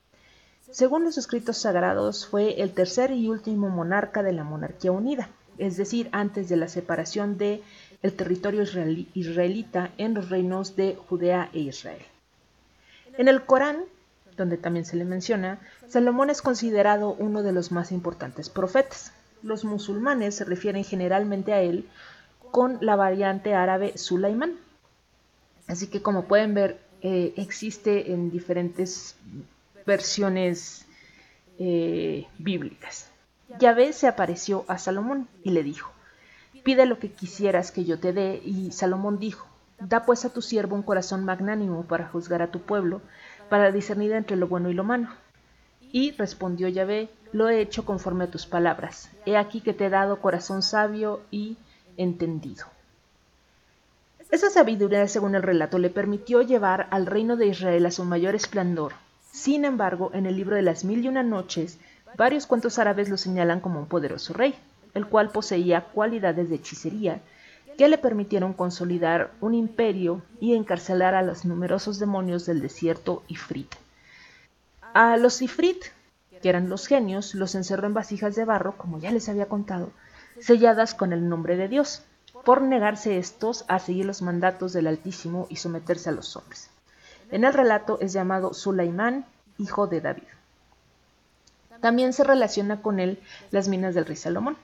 Según 0.71 1.05
los 1.05 1.19
escritos 1.19 1.59
sagrados, 1.59 2.27
fue 2.27 2.61
el 2.61 2.73
tercer 2.73 3.11
y 3.11 3.29
último 3.29 3.71
monarca 3.71 4.23
de 4.23 4.33
la 4.33 4.45
monarquía 4.45 4.93
unida, 4.93 5.29
es 5.59 5.77
decir, 5.77 6.09
antes 6.13 6.49
de 6.49 6.57
la 6.57 6.69
separación 6.69 7.39
de 7.39 7.63
el 8.03 8.13
territorio 8.15 8.63
israelita 9.15 9.91
en 9.99 10.15
los 10.15 10.31
reinos 10.31 10.77
de 10.77 10.97
Judea 11.09 11.51
e 11.53 11.61
Israel. 11.61 12.03
En 13.19 13.29
el 13.29 13.43
Corán, 13.45 13.85
donde 14.37 14.57
también 14.57 14.85
se 14.85 14.97
le 14.97 15.05
menciona, 15.05 15.59
Salomón 15.89 16.31
es 16.31 16.41
considerado 16.41 17.15
uno 17.19 17.43
de 17.43 17.53
los 17.53 17.73
más 17.73 17.91
importantes 17.91 18.49
profetas. 18.49 19.13
Los 19.43 19.65
musulmanes 19.65 20.37
se 20.37 20.45
refieren 20.45 20.85
generalmente 20.85 21.53
a 21.53 21.61
él 21.61 21.89
con 22.51 22.79
la 22.81 22.97
variante 22.97 23.55
árabe 23.55 23.97
Sulaimán. 23.97 24.57
Así 25.67 25.87
que 25.87 26.03
como 26.03 26.25
pueden 26.25 26.55
ver, 26.55 26.81
eh, 27.03 27.33
existe 27.37 28.13
en 28.13 28.31
diferentes 28.31 29.17
versiones 29.87 30.87
eh, 31.59 32.27
bíblicas. 32.39 33.11
Yahvé 33.59 33.93
se 33.93 34.07
apareció 34.07 34.65
a 34.69 34.79
Salomón 34.79 35.29
y 35.43 35.51
le 35.51 35.63
dijo, 35.63 35.91
pide 36.63 36.87
lo 36.87 36.99
que 36.99 37.11
quisieras 37.11 37.73
que 37.73 37.85
yo 37.85 37.99
te 37.99 38.13
dé. 38.13 38.41
Y 38.45 38.73
Salomón 38.73 39.19
dijo, 39.19 39.47
da 39.79 40.05
pues 40.05 40.25
a 40.25 40.33
tu 40.33 40.43
siervo 40.43 40.77
un 40.77 40.83
corazón 40.83 41.25
magnánimo 41.25 41.85
para 41.85 42.09
juzgar 42.09 42.43
a 42.43 42.51
tu 42.51 42.61
pueblo, 42.61 43.01
para 43.49 43.73
discernir 43.73 44.13
entre 44.13 44.37
lo 44.37 44.47
bueno 44.47 44.71
y 44.71 44.75
lo 44.75 44.85
malo. 44.85 45.09
Y 45.93 46.13
respondió 46.13 46.69
Yahvé, 46.69 47.09
lo 47.33 47.49
he 47.49 47.61
hecho 47.61 47.85
conforme 47.85 48.25
a 48.25 48.31
tus 48.31 48.47
palabras. 48.47 49.11
He 49.27 49.37
aquí 49.37 49.61
que 49.61 49.73
te 49.73 49.87
he 49.87 49.91
dado 49.91 50.21
corazón 50.21 50.63
sabio 50.63 51.23
y 51.31 51.57
entendido. 52.03 52.67
Esa 54.31 54.49
sabiduría, 54.49 55.07
según 55.09 55.35
el 55.35 55.43
relato, 55.43 55.79
le 55.79 55.91
permitió 55.91 56.43
llevar 56.43 56.87
al 56.91 57.07
reino 57.07 57.37
de 57.37 57.47
Israel 57.47 57.85
a 57.87 57.91
su 57.91 58.05
mayor 58.05 58.35
esplendor. 58.35 58.93
Sin 59.33 59.65
embargo, 59.65 60.11
en 60.15 60.27
el 60.27 60.37
libro 60.37 60.57
de 60.57 60.63
las 60.63 60.85
mil 60.85 61.05
y 61.05 61.09
una 61.09 61.23
noches, 61.23 61.79
varios 62.17 62.47
cuentos 62.47 62.79
árabes 62.79 63.09
lo 63.09 63.17
señalan 63.17 63.61
como 63.61 63.81
un 63.81 63.87
poderoso 63.87 64.33
rey, 64.33 64.55
el 64.95 65.07
cual 65.07 65.31
poseía 65.31 65.83
cualidades 65.83 66.49
de 66.49 66.57
hechicería 66.57 67.21
que 67.77 67.89
le 67.89 67.99
permitieron 67.99 68.53
consolidar 68.53 69.31
un 69.41 69.55
imperio 69.55 70.23
y 70.41 70.55
encarcelar 70.55 71.15
a 71.15 71.23
los 71.23 71.45
numerosos 71.45 71.99
demonios 71.99 72.47
del 72.47 72.61
desierto 72.61 73.23
Ifrit. 73.27 73.75
A 74.93 75.17
los 75.17 75.41
Ifrit, 75.41 75.85
que 76.43 76.49
eran 76.49 76.69
los 76.69 76.87
genios, 76.87 77.35
los 77.35 77.55
encerró 77.55 77.87
en 77.87 77.95
vasijas 77.95 78.35
de 78.35 78.45
barro, 78.45 78.77
como 78.77 78.99
ya 78.99 79.11
les 79.11 79.29
había 79.29 79.47
contado, 79.47 79.91
selladas 80.41 80.95
con 80.95 81.13
el 81.13 81.29
nombre 81.29 81.57
de 81.57 81.69
Dios, 81.69 82.03
por 82.45 82.63
negarse 82.63 83.19
estos 83.19 83.65
a 83.69 83.79
seguir 83.79 84.07
los 84.07 84.23
mandatos 84.23 84.73
del 84.73 84.87
Altísimo 84.87 85.47
y 85.51 85.57
someterse 85.57 86.09
a 86.09 86.13
los 86.13 86.37
hombres. 86.37 86.71
En 87.31 87.45
el 87.45 87.53
relato 87.53 87.99
es 88.01 88.13
llamado 88.13 88.55
Sulaimán, 88.55 89.25
hijo 89.59 89.87
de 89.87 90.01
David. 90.01 90.25
También 91.81 92.13
se 92.13 92.25
relaciona 92.25 92.83
con 92.83 93.01
él 93.01 93.21
las 93.51 93.69
minas 93.69 93.95
del 93.95 94.07
rey 94.07 94.17
Salomón, 94.17 94.57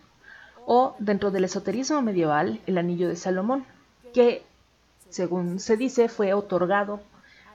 o 0.67 0.97
dentro 0.99 1.31
del 1.31 1.45
esoterismo 1.45 2.03
medieval, 2.03 2.61
el 2.67 2.79
anillo 2.79 3.09
de 3.09 3.17
Salomón, 3.17 3.65
que, 4.13 4.45
según 5.11 5.61
se 5.61 5.77
dice, 5.77 6.09
fue 6.09 6.35
otorgado 6.35 7.01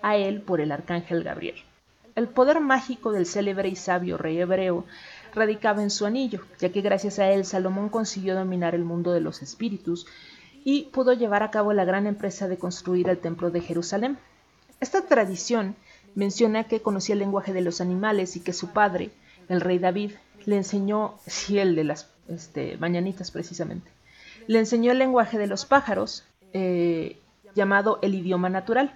a 0.01 0.15
él 0.15 0.41
por 0.41 0.61
el 0.61 0.71
arcángel 0.71 1.23
Gabriel. 1.23 1.61
El 2.21 2.27
poder 2.27 2.59
mágico 2.59 3.11
del 3.11 3.25
célebre 3.25 3.67
y 3.67 3.75
sabio 3.75 4.15
rey 4.15 4.39
hebreo 4.39 4.85
radicaba 5.33 5.81
en 5.81 5.89
su 5.89 6.05
anillo, 6.05 6.41
ya 6.59 6.71
que 6.71 6.81
gracias 6.81 7.17
a 7.17 7.31
él 7.31 7.45
Salomón 7.45 7.89
consiguió 7.89 8.35
dominar 8.35 8.75
el 8.75 8.83
mundo 8.83 9.11
de 9.11 9.21
los 9.21 9.41
espíritus 9.41 10.05
y 10.63 10.83
pudo 10.93 11.13
llevar 11.13 11.41
a 11.41 11.49
cabo 11.49 11.73
la 11.73 11.83
gran 11.83 12.05
empresa 12.05 12.47
de 12.47 12.59
construir 12.59 13.09
el 13.09 13.17
templo 13.17 13.49
de 13.49 13.61
Jerusalén. 13.61 14.19
Esta 14.79 15.01
tradición 15.07 15.75
menciona 16.13 16.65
que 16.65 16.83
conocía 16.83 17.13
el 17.13 17.19
lenguaje 17.19 17.53
de 17.53 17.61
los 17.61 17.81
animales 17.81 18.35
y 18.35 18.41
que 18.41 18.53
su 18.53 18.67
padre, 18.67 19.09
el 19.49 19.59
rey 19.59 19.79
David, 19.79 20.11
le 20.45 20.57
enseñó, 20.57 21.15
si 21.25 21.57
el 21.57 21.75
de 21.75 21.85
las 21.85 22.07
este, 22.27 22.77
mañanitas 22.77 23.31
precisamente, 23.31 23.89
le 24.45 24.59
enseñó 24.59 24.91
el 24.91 24.99
lenguaje 24.99 25.39
de 25.39 25.47
los 25.47 25.65
pájaros, 25.65 26.23
eh, 26.53 27.17
llamado 27.55 27.97
el 28.03 28.13
idioma 28.13 28.49
natural. 28.49 28.93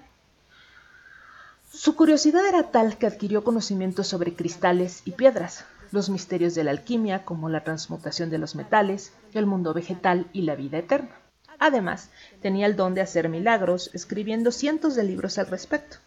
Su 1.78 1.98
curiosidad 1.98 2.48
era 2.48 2.72
tal 2.72 2.98
que 2.98 3.06
adquirió 3.06 3.44
conocimientos 3.44 4.08
sobre 4.08 4.34
cristales 4.34 5.02
y 5.04 5.12
piedras, 5.12 5.66
los 5.92 6.10
misterios 6.10 6.56
de 6.56 6.64
la 6.64 6.72
alquimia 6.72 7.26
como 7.26 7.50
la 7.50 7.66
transmutación 7.66 8.30
de 8.30 8.38
los 8.38 8.56
metales, 8.56 9.12
el 9.34 9.46
mundo 9.46 9.74
vegetal 9.74 10.26
y 10.32 10.44
la 10.44 10.56
vida 10.56 10.78
eterna. 10.78 11.12
Además, 11.60 12.12
tenía 12.42 12.66
el 12.66 12.78
don 12.78 12.94
de 12.94 13.02
hacer 13.02 13.28
milagros, 13.28 13.90
escribiendo 13.94 14.54
cientos 14.54 14.96
de 14.96 15.04
libros 15.04 15.38
al 15.38 15.48
respecto, 15.48 15.98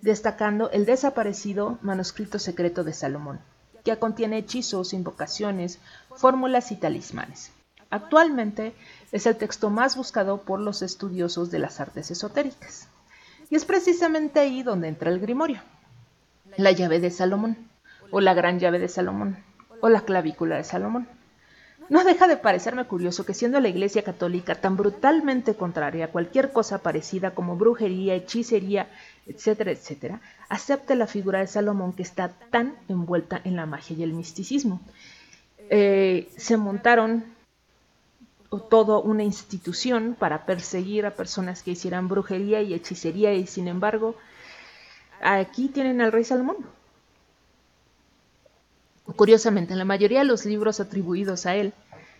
destacando 0.00 0.70
el 0.70 0.86
desaparecido 0.86 1.80
manuscrito 1.82 2.38
secreto 2.38 2.84
de 2.84 2.92
Salomón, 2.92 3.40
que 3.84 3.98
contiene 3.98 4.38
hechizos, 4.38 4.92
invocaciones, 4.92 5.80
fórmulas 6.14 6.70
y 6.70 6.76
talismanes. 6.76 7.50
Actualmente 7.90 8.76
es 9.10 9.26
el 9.26 9.36
texto 9.36 9.70
más 9.70 9.96
buscado 9.96 10.42
por 10.42 10.60
los 10.60 10.82
estudiosos 10.82 11.50
de 11.50 11.58
las 11.58 11.80
artes 11.80 12.12
esotéricas. 12.12 12.88
Y 13.50 13.56
es 13.56 13.64
precisamente 13.64 14.40
ahí 14.40 14.62
donde 14.62 14.88
entra 14.88 15.10
el 15.10 15.20
grimorio, 15.20 15.60
la 16.56 16.72
llave 16.72 17.00
de 17.00 17.10
Salomón 17.10 17.56
o 18.10 18.20
la 18.20 18.34
gran 18.34 18.58
llave 18.58 18.78
de 18.78 18.88
Salomón, 18.88 19.36
o 19.80 19.88
la 19.88 20.02
clavícula 20.02 20.56
de 20.56 20.64
Salomón. 20.64 21.08
No 21.88 22.02
deja 22.02 22.26
de 22.26 22.36
parecerme 22.36 22.84
curioso 22.84 23.24
que 23.24 23.34
siendo 23.34 23.60
la 23.60 23.68
Iglesia 23.68 24.02
Católica 24.02 24.56
tan 24.56 24.76
brutalmente 24.76 25.54
contraria 25.54 26.06
a 26.06 26.08
cualquier 26.08 26.52
cosa 26.52 26.78
parecida 26.78 27.32
como 27.32 27.56
brujería, 27.56 28.14
hechicería, 28.14 28.88
etcétera, 29.26 29.70
etcétera, 29.70 30.20
acepte 30.48 30.96
la 30.96 31.06
figura 31.06 31.38
de 31.38 31.46
Salomón 31.46 31.92
que 31.92 32.02
está 32.02 32.30
tan 32.50 32.74
envuelta 32.88 33.40
en 33.44 33.54
la 33.54 33.66
magia 33.66 33.96
y 33.96 34.02
el 34.02 34.14
misticismo. 34.14 34.80
Eh, 35.70 36.28
se 36.36 36.56
montaron 36.56 37.24
toda 38.68 38.98
una 38.98 39.24
institución 39.24 40.16
para 40.18 40.46
perseguir 40.46 41.06
a 41.06 41.14
personas 41.14 41.62
que 41.62 41.72
hicieran 41.72 42.08
brujería 42.08 42.62
y 42.62 42.74
hechicería 42.74 43.34
y 43.34 43.46
sin 43.46 43.68
embargo 43.68 44.14
aquí 45.20 45.68
tienen 45.68 46.00
al 46.00 46.12
rey 46.12 46.24
Salomón 46.24 46.56
Curiosamente, 49.14 49.76
la 49.76 49.84
mayoría 49.84 50.18
de 50.20 50.24
los 50.24 50.44
libros 50.44 50.80
atribuidos 50.80 51.46
a 51.46 51.54
él 51.54 51.72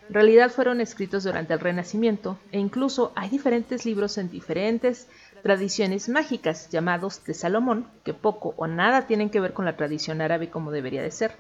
en 0.09 0.15
realidad 0.15 0.51
fueron 0.51 0.81
escritos 0.81 1.25
durante 1.25 1.53
el 1.53 1.59
Renacimiento 1.59 2.39
e 2.53 2.61
incluso 2.61 3.13
hay 3.17 3.29
diferentes 3.29 3.85
libros 3.85 4.19
en 4.19 4.31
diferentes 4.31 5.09
tradiciones 5.43 6.09
mágicas 6.09 6.71
llamados 6.71 7.25
de 7.25 7.35
Salomón 7.35 7.89
que 8.05 8.15
poco 8.15 8.55
o 8.57 8.69
nada 8.69 9.09
tienen 9.09 9.31
que 9.31 9.41
ver 9.41 9.53
con 9.53 9.65
la 9.65 9.77
tradición 9.77 10.21
árabe 10.21 10.49
como 10.49 10.71
debería 10.71 11.03
de 11.03 11.11
ser. 11.11 11.33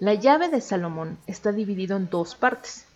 La 0.00 0.14
llave 0.14 0.48
de 0.48 0.60
Salomón 0.60 1.16
está 1.28 1.52
dividido 1.52 1.96
en 1.96 2.10
dos 2.10 2.34
partes. 2.34 2.86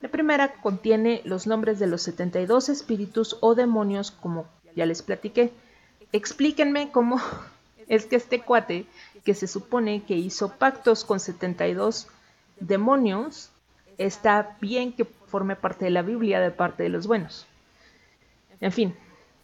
La 0.00 0.08
primera 0.08 0.52
contiene 0.60 1.22
los 1.24 1.46
nombres 1.46 1.78
de 1.78 1.86
los 1.86 2.02
72 2.02 2.68
espíritus 2.68 3.36
o 3.40 3.54
demonios 3.54 4.10
como 4.10 4.46
ya 4.76 4.86
les 4.86 5.02
platiqué. 5.02 5.52
Explíquenme 6.12 6.90
cómo 6.90 7.20
es 7.88 8.06
que 8.06 8.16
este 8.16 8.40
cuate 8.40 8.86
que 9.24 9.34
se 9.34 9.46
supone 9.46 10.04
que 10.04 10.14
hizo 10.14 10.52
pactos 10.52 11.04
con 11.04 11.20
72 11.20 12.08
demonios, 12.60 13.50
está 13.98 14.56
bien 14.60 14.92
que 14.92 15.04
forme 15.04 15.56
parte 15.56 15.84
de 15.84 15.90
la 15.90 16.02
Biblia 16.02 16.40
de 16.40 16.50
parte 16.50 16.84
de 16.84 16.88
los 16.88 17.06
buenos. 17.06 17.46
En 18.60 18.72
fin, 18.72 18.94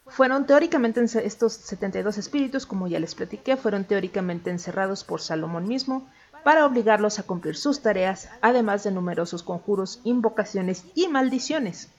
Fueron 0.07 0.45
teóricamente 0.45 1.01
estos 1.25 1.53
72 1.53 2.19
espíritus, 2.19 2.67
como 2.67 2.87
ya 2.87 2.99
les 2.99 3.15
platiqué, 3.15 3.57
fueron 3.57 3.85
teóricamente 3.85 4.51
encerrados 4.51 5.03
por 5.03 5.19
Salomón 5.19 5.67
mismo 5.67 6.07
para 6.45 6.67
obligarlos 6.67 7.17
a 7.17 7.23
cumplir 7.23 7.55
sus 7.55 7.81
tareas, 7.81 8.29
además 8.39 8.83
de 8.83 8.91
numerosos 8.91 9.41
conjuros, 9.41 9.99
invocaciones 10.03 10.83
y 10.93 11.07
maldiciones. 11.07 11.89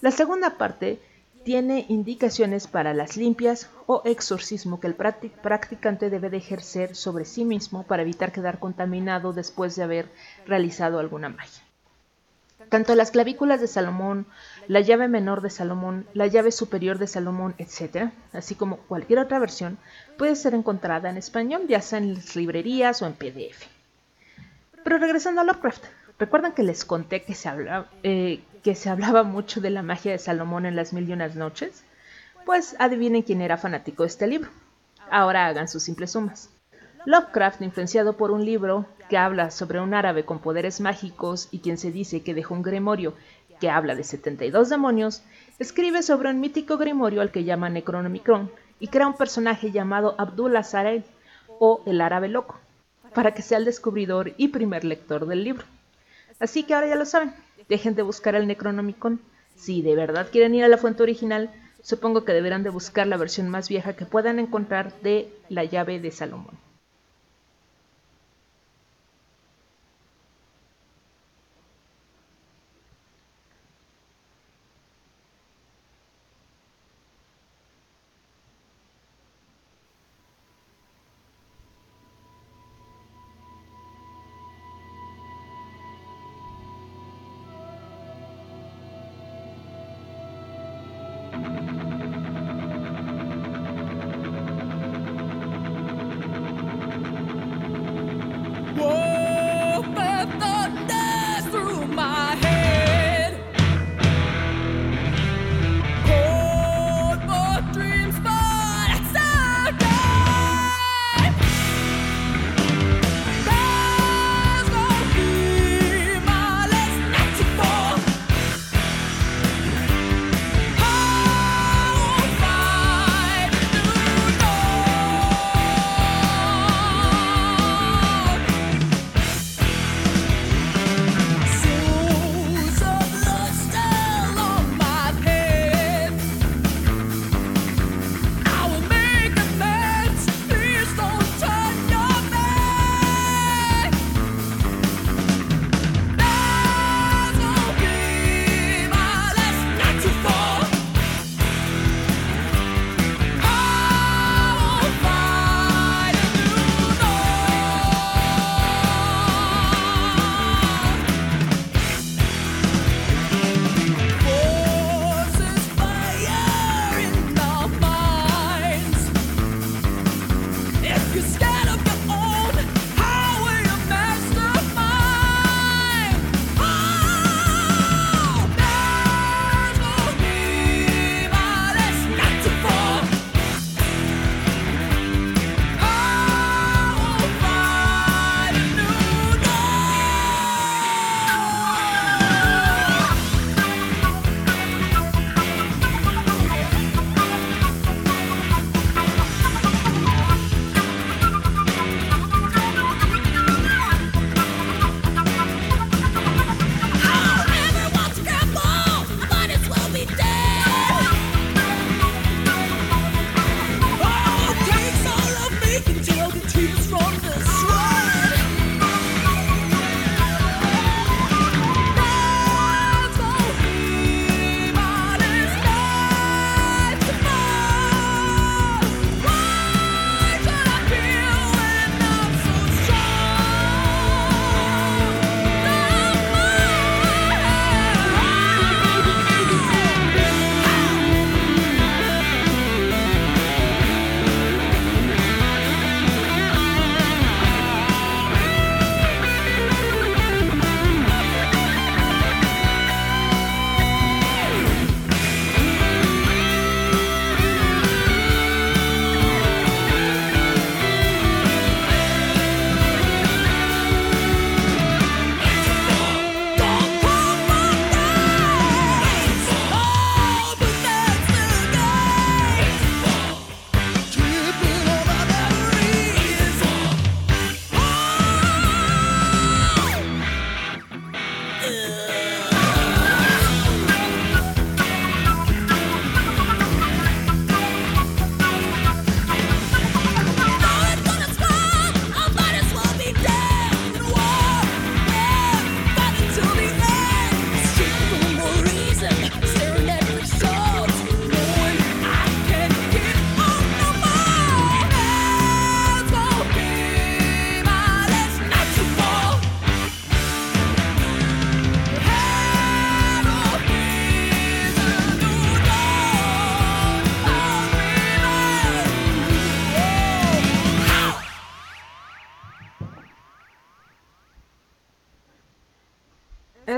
La 0.00 0.12
segunda 0.12 0.56
parte 0.56 1.00
tiene 1.42 1.86
indicaciones 1.88 2.68
para 2.68 2.94
las 2.94 3.16
limpias 3.16 3.68
o 3.86 4.02
exorcismo 4.04 4.78
que 4.78 4.86
el 4.86 4.94
practicante 4.94 6.10
debe 6.10 6.30
de 6.30 6.36
ejercer 6.36 6.94
sobre 6.94 7.24
sí 7.24 7.44
mismo 7.44 7.82
para 7.82 8.02
evitar 8.02 8.30
quedar 8.30 8.60
contaminado 8.60 9.32
después 9.32 9.74
de 9.74 9.82
haber 9.82 10.12
realizado 10.46 11.00
alguna 11.00 11.28
magia. 11.28 11.64
Tanto 12.68 12.94
las 12.94 13.10
clavículas 13.10 13.60
de 13.60 13.66
Salomón, 13.66 14.26
la 14.66 14.80
llave 14.80 15.08
menor 15.08 15.42
de 15.42 15.50
Salomón, 15.50 16.06
la 16.14 16.26
llave 16.26 16.52
superior 16.52 16.98
de 16.98 17.06
Salomón, 17.06 17.54
etc., 17.58 18.10
así 18.32 18.54
como 18.54 18.78
cualquier 18.78 19.18
otra 19.18 19.38
versión, 19.38 19.78
puede 20.16 20.36
ser 20.36 20.54
encontrada 20.54 21.10
en 21.10 21.16
español, 21.16 21.62
ya 21.68 21.80
sea 21.82 21.98
en 21.98 22.14
las 22.14 22.36
librerías 22.36 23.02
o 23.02 23.06
en 23.06 23.14
PDF. 23.14 23.66
Pero 24.84 24.98
regresando 24.98 25.40
a 25.40 25.44
Lovecraft, 25.44 25.84
¿recuerdan 26.18 26.52
que 26.52 26.62
les 26.62 26.84
conté 26.84 27.22
que 27.22 27.34
se, 27.34 27.48
hablaba, 27.48 27.88
eh, 28.02 28.42
que 28.62 28.74
se 28.74 28.90
hablaba 28.90 29.22
mucho 29.22 29.60
de 29.60 29.70
la 29.70 29.82
magia 29.82 30.12
de 30.12 30.18
Salomón 30.18 30.66
en 30.66 30.76
las 30.76 30.92
mil 30.92 31.08
y 31.08 31.12
unas 31.12 31.36
noches? 31.36 31.84
Pues 32.44 32.74
adivinen 32.78 33.22
quién 33.22 33.40
era 33.40 33.56
fanático 33.56 34.02
de 34.02 34.08
este 34.08 34.26
libro. 34.26 34.50
Ahora 35.10 35.46
hagan 35.46 35.68
sus 35.68 35.82
simples 35.82 36.12
sumas. 36.12 36.50
Lovecraft, 37.04 37.62
influenciado 37.62 38.16
por 38.16 38.30
un 38.30 38.44
libro 38.44 38.86
que 39.12 39.18
habla 39.18 39.50
sobre 39.50 39.78
un 39.78 39.92
árabe 39.92 40.24
con 40.24 40.38
poderes 40.38 40.80
mágicos 40.80 41.48
y 41.50 41.58
quien 41.58 41.76
se 41.76 41.92
dice 41.92 42.22
que 42.22 42.32
dejó 42.32 42.54
un 42.54 42.62
grimorio 42.62 43.12
que 43.60 43.68
habla 43.68 43.94
de 43.94 44.04
72 44.04 44.70
demonios, 44.70 45.22
escribe 45.58 46.02
sobre 46.02 46.30
un 46.30 46.40
mítico 46.40 46.78
grimorio 46.78 47.20
al 47.20 47.30
que 47.30 47.44
llama 47.44 47.68
Necronomicon 47.68 48.50
y 48.80 48.88
crea 48.88 49.06
un 49.06 49.18
personaje 49.18 49.70
llamado 49.70 50.14
Abdullah 50.16 50.62
Sarel 50.62 51.04
o 51.58 51.82
el 51.84 52.00
árabe 52.00 52.28
loco, 52.28 52.58
para 53.12 53.34
que 53.34 53.42
sea 53.42 53.58
el 53.58 53.66
descubridor 53.66 54.32
y 54.38 54.48
primer 54.48 54.82
lector 54.82 55.26
del 55.26 55.44
libro. 55.44 55.66
Así 56.40 56.62
que 56.62 56.72
ahora 56.72 56.88
ya 56.88 56.96
lo 56.96 57.04
saben, 57.04 57.34
dejen 57.68 57.94
de 57.94 58.00
buscar 58.00 58.34
el 58.34 58.46
Necronomicon. 58.46 59.20
Si 59.56 59.82
de 59.82 59.94
verdad 59.94 60.28
quieren 60.32 60.54
ir 60.54 60.64
a 60.64 60.68
la 60.68 60.78
fuente 60.78 61.02
original, 61.02 61.50
supongo 61.82 62.24
que 62.24 62.32
deberán 62.32 62.62
de 62.62 62.70
buscar 62.70 63.06
la 63.06 63.18
versión 63.18 63.50
más 63.50 63.68
vieja 63.68 63.92
que 63.92 64.06
puedan 64.06 64.38
encontrar 64.38 64.90
de 65.02 65.30
la 65.50 65.64
llave 65.64 66.00
de 66.00 66.10
Salomón. 66.12 66.71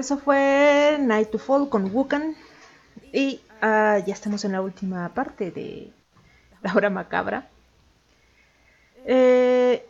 Eso 0.05 0.19
fue 0.19 0.99
Night 1.01 1.31
to 1.31 1.39
Fall 1.39 1.71
con 1.71 1.91
Wukan. 1.91 2.37
Y 3.11 3.41
ah, 3.63 3.99
ya 4.07 4.13
estamos 4.13 4.45
en 4.45 4.53
la 4.53 4.61
última 4.61 5.09
parte 5.15 5.51
de 5.51 5.95
la 6.61 6.75
hora 6.75 6.91
macabra. 6.91 7.49
Eh, 9.07 9.83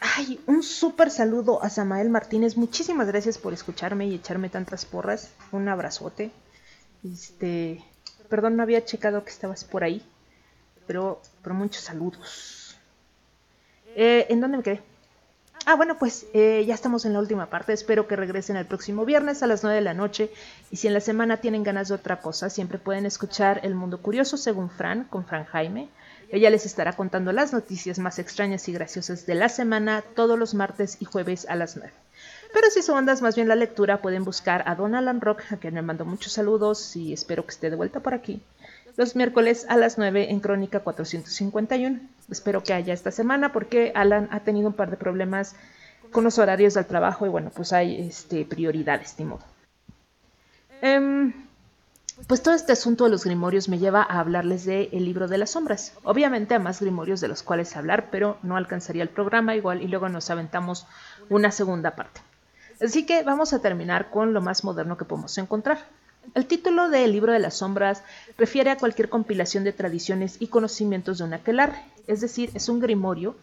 ay, 0.00 0.40
un 0.46 0.62
súper 0.62 1.10
saludo 1.10 1.62
a 1.62 1.68
Samael 1.68 2.08
Martínez. 2.08 2.56
Muchísimas 2.56 3.06
gracias 3.08 3.36
por 3.36 3.52
escucharme 3.52 4.06
y 4.06 4.14
echarme 4.14 4.48
tantas 4.48 4.86
porras. 4.86 5.30
Un 5.52 5.68
abrazote. 5.68 6.30
Este, 7.04 7.84
perdón, 8.30 8.56
no 8.56 8.62
había 8.62 8.86
checado 8.86 9.24
que 9.24 9.30
estabas 9.30 9.64
por 9.64 9.84
ahí. 9.84 10.02
Pero, 10.86 11.20
pero 11.42 11.54
muchos 11.54 11.82
saludos. 11.82 12.78
Eh, 13.94 14.24
¿En 14.30 14.40
dónde 14.40 14.56
me 14.56 14.62
quedé? 14.62 14.89
Ah, 15.66 15.74
bueno, 15.74 15.98
pues 15.98 16.26
eh, 16.32 16.64
ya 16.66 16.74
estamos 16.74 17.04
en 17.04 17.12
la 17.12 17.20
última 17.20 17.46
parte. 17.46 17.72
Espero 17.72 18.08
que 18.08 18.16
regresen 18.16 18.56
el 18.56 18.66
próximo 18.66 19.04
viernes 19.04 19.42
a 19.42 19.46
las 19.46 19.62
9 19.62 19.76
de 19.76 19.82
la 19.82 19.94
noche. 19.94 20.30
Y 20.70 20.76
si 20.76 20.86
en 20.86 20.94
la 20.94 21.00
semana 21.00 21.36
tienen 21.36 21.62
ganas 21.62 21.88
de 21.88 21.94
otra 21.94 22.20
cosa, 22.20 22.48
siempre 22.48 22.78
pueden 22.78 23.06
escuchar 23.06 23.60
El 23.62 23.74
Mundo 23.74 24.00
Curioso 24.00 24.36
según 24.36 24.70
Fran, 24.70 25.04
con 25.04 25.26
Fran 25.26 25.44
Jaime. 25.44 25.88
Ella 26.30 26.50
les 26.50 26.64
estará 26.64 26.94
contando 26.94 27.32
las 27.32 27.52
noticias 27.52 27.98
más 27.98 28.18
extrañas 28.18 28.68
y 28.68 28.72
graciosas 28.72 29.26
de 29.26 29.34
la 29.34 29.48
semana 29.48 30.02
todos 30.14 30.38
los 30.38 30.54
martes 30.54 30.96
y 31.00 31.04
jueves 31.04 31.46
a 31.48 31.56
las 31.56 31.76
9. 31.76 31.92
Pero 32.52 32.70
si 32.70 32.82
son 32.82 32.98
ondas 32.98 33.22
más 33.22 33.36
bien 33.36 33.48
la 33.48 33.54
lectura, 33.54 34.00
pueden 34.00 34.24
buscar 34.24 34.62
a 34.66 34.74
Don 34.74 34.94
Alan 34.94 35.20
Rock, 35.20 35.42
a 35.50 35.56
quien 35.56 35.74
le 35.74 35.82
mando 35.82 36.04
muchos 36.04 36.32
saludos 36.32 36.96
y 36.96 37.12
espero 37.12 37.44
que 37.44 37.50
esté 37.50 37.70
de 37.70 37.76
vuelta 37.76 38.00
por 38.00 38.14
aquí. 38.14 38.42
Los 38.96 39.16
miércoles 39.16 39.66
a 39.68 39.76
las 39.76 39.98
9 39.98 40.30
en 40.30 40.40
Crónica 40.40 40.80
451. 40.80 42.00
Espero 42.30 42.62
que 42.62 42.72
haya 42.72 42.92
esta 42.92 43.10
semana 43.10 43.52
porque 43.52 43.92
Alan 43.94 44.28
ha 44.30 44.40
tenido 44.40 44.68
un 44.68 44.74
par 44.74 44.90
de 44.90 44.96
problemas 44.96 45.54
con 46.12 46.24
los 46.24 46.38
horarios 46.38 46.74
del 46.74 46.86
trabajo 46.86 47.26
y 47.26 47.28
bueno, 47.28 47.50
pues 47.54 47.72
hay 47.72 48.00
este, 48.00 48.44
prioridades, 48.44 49.16
de 49.16 49.24
modo. 49.24 49.44
Em, 50.82 51.32
pues 52.26 52.42
todo 52.42 52.54
este 52.54 52.72
asunto 52.72 53.04
de 53.04 53.10
los 53.10 53.24
grimorios 53.24 53.68
me 53.68 53.78
lleva 53.78 54.02
a 54.02 54.20
hablarles 54.20 54.64
de 54.64 54.88
El 54.92 55.04
libro 55.04 55.28
de 55.28 55.38
las 55.38 55.50
sombras. 55.50 55.94
Obviamente 56.02 56.54
a 56.54 56.58
más 56.58 56.80
grimorios 56.80 57.20
de 57.20 57.28
los 57.28 57.42
cuales 57.42 57.76
hablar, 57.76 58.08
pero 58.10 58.38
no 58.42 58.56
alcanzaría 58.56 59.02
el 59.02 59.08
programa 59.08 59.54
igual 59.54 59.82
y 59.82 59.88
luego 59.88 60.08
nos 60.08 60.30
aventamos 60.30 60.86
una 61.28 61.50
segunda 61.50 61.96
parte. 61.96 62.20
Así 62.80 63.04
que 63.04 63.22
vamos 63.22 63.52
a 63.52 63.60
terminar 63.60 64.10
con 64.10 64.32
lo 64.32 64.40
más 64.40 64.64
moderno 64.64 64.96
que 64.96 65.04
podemos 65.04 65.36
encontrar. 65.38 65.78
El 66.34 66.46
título 66.46 66.88
de 66.88 67.04
El 67.04 67.12
libro 67.12 67.32
de 67.32 67.38
las 67.38 67.54
sombras 67.54 68.02
refiere 68.38 68.70
a 68.70 68.76
cualquier 68.76 69.08
compilación 69.08 69.64
de 69.64 69.72
tradiciones 69.72 70.36
y 70.38 70.46
conocimientos 70.46 71.18
de 71.18 71.24
un 71.24 71.34
aquelarre, 71.34 71.82
es 72.06 72.20
decir, 72.20 72.50
es 72.54 72.68
un 72.68 72.78
grimorio. 72.78 73.36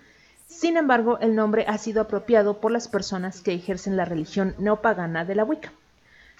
Sin 0.48 0.78
embargo, 0.78 1.20
el 1.20 1.36
nombre 1.36 1.66
ha 1.68 1.78
sido 1.78 2.02
apropiado 2.02 2.62
por 2.62 2.72
las 2.72 2.88
personas 2.88 3.42
que 3.42 3.54
ejercen 3.54 3.98
la 3.98 4.06
religión 4.06 4.56
neopagana 4.58 5.26
de 5.26 5.36
la 5.36 5.44
Wicca, 5.44 5.74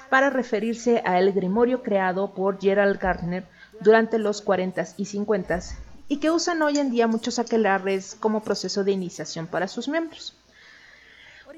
para 0.10 0.30
referirse 0.30 1.02
a 1.06 1.20
el 1.20 1.34
grimorio 1.34 1.84
creado 1.84 2.34
por 2.34 2.62
Gerald 2.62 2.98
Gardner 3.00 3.46
durante 3.82 4.18
los 4.18 4.46
40s 4.46 4.94
y 4.96 5.04
50s 5.04 5.76
y 6.08 6.18
que 6.18 6.32
usan 6.32 6.62
hoy 6.62 6.78
en 6.78 6.92
día 6.92 7.08
muchos 7.08 7.40
aquelarres 7.40 8.16
como 8.16 8.42
proceso 8.42 8.84
de 8.84 8.94
iniciación 8.94 9.48
para 9.48 9.68
sus 9.68 9.90
miembros. 9.90 10.34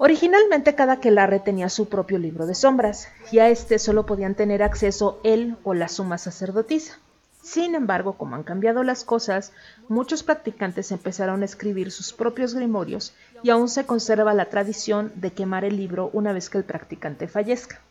Originalmente 0.01 0.75
cada 0.75 0.93
aquelarre 0.93 1.41
tenía 1.41 1.67
su 1.67 1.89
propio 1.89 2.19
libro 2.19 2.45
de 2.45 2.55
sombras, 2.55 3.09
y 3.33 3.39
a 3.39 3.49
este 3.49 3.77
solo 3.79 4.05
podían 4.05 4.33
tener 4.33 4.63
acceso 4.63 5.19
él 5.25 5.57
o 5.65 5.73
la 5.73 5.89
suma 5.89 6.17
sacerdotisa. 6.17 6.97
Sin 7.41 7.75
embargo, 7.75 8.13
como 8.13 8.37
han 8.37 8.43
cambiado 8.43 8.83
las 8.83 9.03
cosas, 9.03 9.51
muchos 9.89 10.23
practicantes 10.23 10.93
empezaron 10.93 11.41
a 11.41 11.45
escribir 11.45 11.91
sus 11.91 12.13
propios 12.13 12.53
grimorios 12.55 13.13
y 13.43 13.49
aún 13.49 13.67
se 13.67 13.85
conserva 13.85 14.33
la 14.33 14.45
tradición 14.45 15.11
de 15.15 15.33
quemar 15.33 15.65
el 15.65 15.75
libro 15.75 16.09
una 16.13 16.31
vez 16.31 16.49
que 16.49 16.59
el 16.59 16.63
practicante 16.63 17.27
fallezca. 17.27 17.81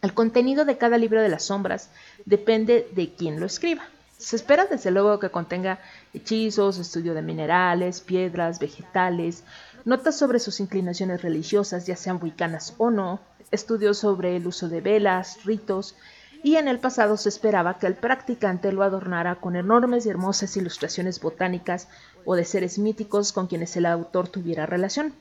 El 0.00 0.14
contenido 0.14 0.64
de 0.64 0.78
cada 0.78 0.96
libro 0.96 1.20
de 1.20 1.28
las 1.28 1.44
sombras 1.44 1.90
depende 2.24 2.88
de 2.94 3.12
quién 3.14 3.38
lo 3.38 3.44
escriba. 3.44 3.82
Se 4.22 4.36
espera 4.36 4.66
desde 4.66 4.92
luego 4.92 5.18
que 5.18 5.30
contenga 5.30 5.80
hechizos, 6.14 6.78
estudio 6.78 7.12
de 7.12 7.22
minerales, 7.22 8.00
piedras, 8.00 8.60
vegetales, 8.60 9.42
notas 9.84 10.16
sobre 10.16 10.38
sus 10.38 10.60
inclinaciones 10.60 11.22
religiosas, 11.22 11.86
ya 11.86 11.96
sean 11.96 12.18
wiccanas 12.22 12.74
o 12.78 12.90
no, 12.90 13.20
estudios 13.50 13.98
sobre 13.98 14.36
el 14.36 14.46
uso 14.46 14.68
de 14.68 14.80
velas, 14.80 15.44
ritos, 15.44 15.96
y 16.42 16.56
en 16.56 16.66
el 16.66 16.80
pasado 16.80 17.16
se 17.16 17.28
esperaba 17.28 17.78
que 17.78 17.86
el 17.86 17.94
practicante 17.94 18.72
lo 18.72 18.82
adornara 18.82 19.36
con 19.36 19.54
enormes 19.54 20.06
y 20.06 20.08
hermosas 20.08 20.56
ilustraciones 20.56 21.20
botánicas 21.20 21.88
o 22.24 22.34
de 22.34 22.44
seres 22.44 22.78
míticos 22.78 23.32
con 23.32 23.46
quienes 23.46 23.76
el 23.76 23.86
autor 23.86 24.28
tuviera 24.28 24.66
relación. 24.66 25.14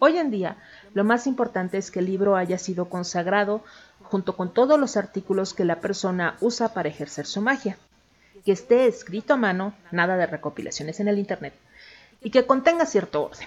Hoy 0.00 0.18
en 0.18 0.30
día, 0.30 0.56
lo 0.92 1.04
más 1.04 1.26
importante 1.26 1.78
es 1.78 1.90
que 1.90 2.00
el 2.00 2.06
libro 2.06 2.36
haya 2.36 2.58
sido 2.58 2.86
consagrado 2.90 3.62
junto 4.02 4.36
con 4.36 4.52
todos 4.52 4.78
los 4.78 4.96
artículos 4.96 5.54
que 5.54 5.64
la 5.64 5.80
persona 5.80 6.36
usa 6.40 6.74
para 6.74 6.88
ejercer 6.88 7.26
su 7.26 7.40
magia, 7.40 7.78
que 8.44 8.52
esté 8.52 8.86
escrito 8.86 9.34
a 9.34 9.36
mano, 9.36 9.74
nada 9.90 10.16
de 10.16 10.26
recopilaciones 10.26 11.00
en 11.00 11.08
el 11.08 11.18
Internet, 11.18 11.54
y 12.22 12.30
que 12.30 12.46
contenga 12.46 12.86
cierto 12.86 13.24
orden. 13.24 13.46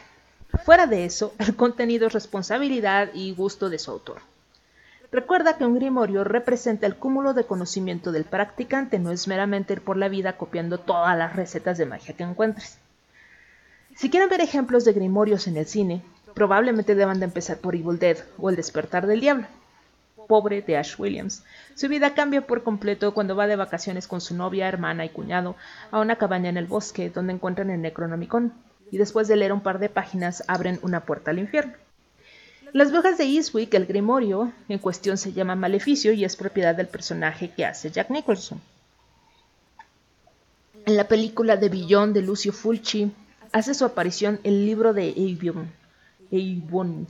Fuera 0.62 0.88
de 0.88 1.06
eso, 1.06 1.34
el 1.40 1.56
contenido 1.56 2.08
es 2.08 2.14
responsabilidad 2.14 3.10
y 3.14 3.34
gusto 3.34 3.70
de 3.70 3.80
su 3.80 3.92
autor. 3.92 4.22
Recuerda 5.12 5.58
que 5.58 5.66
un 5.66 5.76
grimorio 5.76 6.24
representa 6.24 6.88
el 6.88 6.96
cúmulo 6.96 7.34
de 7.34 7.46
conocimiento 7.46 8.12
del 8.12 8.24
practicante, 8.24 8.98
no 8.98 9.12
es 9.12 9.28
meramente 9.28 9.74
ir 9.74 9.82
por 9.82 9.98
la 9.98 10.10
vida 10.10 10.38
copiando 10.38 10.80
todas 10.80 11.18
las 11.18 11.36
recetas 11.36 11.78
de 11.78 11.86
magia 11.86 12.16
que 12.16 12.24
encuentres. 12.24 12.78
Si 13.96 14.10
quieren 14.10 14.30
ver 14.30 14.42
ejemplos 14.42 14.86
de 14.86 14.94
grimorios 14.94 15.48
en 15.48 15.58
el 15.58 15.68
cine, 15.68 16.02
probablemente 16.34 16.96
deban 16.96 17.20
de 17.20 17.26
empezar 17.26 17.58
por 17.58 17.76
Evil 17.76 18.00
Dead 18.00 18.18
o 18.38 18.50
El 18.50 18.56
despertar 18.56 19.06
del 19.06 19.22
diablo. 19.22 19.48
Pobre 20.28 20.62
de 20.62 20.78
Ash 20.78 20.96
Williams. 20.98 21.44
Su 21.76 21.90
vida 21.90 22.14
cambia 22.14 22.48
por 22.48 22.64
completo 22.64 23.14
cuando 23.14 23.36
va 23.36 23.46
de 23.46 23.56
vacaciones 23.56 24.08
con 24.08 24.22
su 24.22 24.36
novia, 24.36 24.68
hermana 24.68 25.04
y 25.04 25.10
cuñado 25.10 25.56
a 25.92 26.00
una 26.00 26.16
cabaña 26.16 26.50
en 26.50 26.58
el 26.58 26.66
bosque 26.66 27.10
donde 27.10 27.34
encuentran 27.34 27.70
el 27.70 27.82
Necronomicon 27.82 28.54
y 28.94 29.00
después 29.00 29.28
de 29.28 29.36
leer 29.36 29.52
un 29.52 29.62
par 29.62 29.80
de 29.80 29.90
páginas 29.90 30.44
abren 30.48 30.78
una 30.84 31.04
puerta 31.04 31.32
al 31.32 31.40
infierno. 31.40 31.74
Las 32.74 32.92
brujas 32.92 33.18
de 33.18 33.24
Eastwick, 33.24 33.74
el 33.74 33.88
grimorio 33.88 34.54
en 34.70 34.78
cuestión 34.78 35.18
se 35.18 35.34
llama 35.34 35.56
Maleficio 35.56 36.14
y 36.14 36.24
es 36.24 36.36
propiedad 36.36 36.76
del 36.76 36.88
personaje 36.88 37.50
que 37.50 37.66
hace 37.66 37.90
Jack 37.90 38.12
Nicholson. 38.12 38.62
En 40.86 40.96
la 40.96 41.08
película 41.08 41.58
de 41.58 41.70
Billón 41.70 42.14
de 42.14 42.22
Lucio 42.22 42.54
Fulci 42.54 43.12
hace 43.52 43.74
su 43.74 43.84
aparición 43.84 44.40
el 44.44 44.64
libro 44.64 44.94
de 44.94 45.10
Avon, 46.32 47.08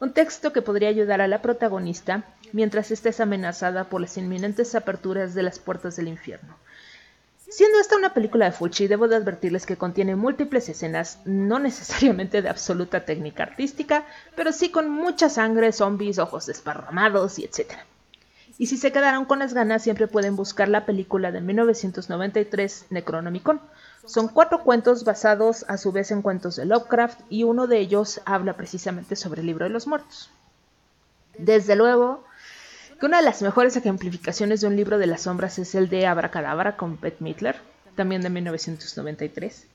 un 0.00 0.12
texto 0.12 0.52
que 0.52 0.60
podría 0.60 0.90
ayudar 0.90 1.22
a 1.22 1.28
la 1.28 1.40
protagonista 1.40 2.24
mientras 2.52 2.90
estés 2.90 3.20
amenazada 3.20 3.84
por 3.84 4.02
las 4.02 4.18
inminentes 4.18 4.74
aperturas 4.74 5.32
de 5.32 5.44
las 5.44 5.58
puertas 5.58 5.96
del 5.96 6.08
infierno. 6.08 6.54
Siendo 7.56 7.78
esta 7.78 7.94
una 7.96 8.12
película 8.12 8.46
de 8.46 8.50
Fulci, 8.50 8.88
debo 8.88 9.06
de 9.06 9.14
advertirles 9.14 9.64
que 9.64 9.76
contiene 9.76 10.16
múltiples 10.16 10.68
escenas, 10.68 11.20
no 11.24 11.58
necesariamente 11.60 12.42
de 12.42 12.48
absoluta 12.48 13.04
técnica 13.04 13.44
artística, 13.44 14.04
pero 14.34 14.50
sí 14.50 14.72
con 14.72 14.90
mucha 14.90 15.28
sangre, 15.28 15.70
zombies, 15.70 16.18
ojos 16.18 16.46
desparramados 16.46 17.38
y 17.38 17.44
etc. 17.44 17.74
Y 18.58 18.66
si 18.66 18.76
se 18.76 18.90
quedaron 18.90 19.24
con 19.24 19.38
las 19.38 19.54
ganas, 19.54 19.84
siempre 19.84 20.08
pueden 20.08 20.34
buscar 20.34 20.68
la 20.68 20.84
película 20.84 21.30
de 21.30 21.42
1993, 21.42 22.86
Necronomicon. 22.90 23.60
Son 24.04 24.26
cuatro 24.26 24.64
cuentos 24.64 25.04
basados 25.04 25.64
a 25.68 25.76
su 25.76 25.92
vez 25.92 26.10
en 26.10 26.22
cuentos 26.22 26.56
de 26.56 26.64
Lovecraft 26.64 27.20
y 27.30 27.44
uno 27.44 27.68
de 27.68 27.78
ellos 27.78 28.20
habla 28.24 28.54
precisamente 28.54 29.14
sobre 29.14 29.42
el 29.42 29.46
libro 29.46 29.64
de 29.64 29.70
los 29.70 29.86
muertos. 29.86 30.28
Desde 31.38 31.76
luego, 31.76 32.24
una 33.04 33.18
de 33.18 33.24
las 33.24 33.42
mejores 33.42 33.76
ejemplificaciones 33.76 34.60
de 34.60 34.66
un 34.66 34.76
libro 34.76 34.98
de 34.98 35.06
las 35.06 35.22
sombras 35.22 35.58
es 35.58 35.74
el 35.74 35.88
de 35.88 36.06
Abracadabra 36.06 36.76
con 36.76 36.98
Bette 36.98 37.20
Midler, 37.20 37.56
también 37.96 38.22
de 38.22 38.30
1993, 38.30 39.66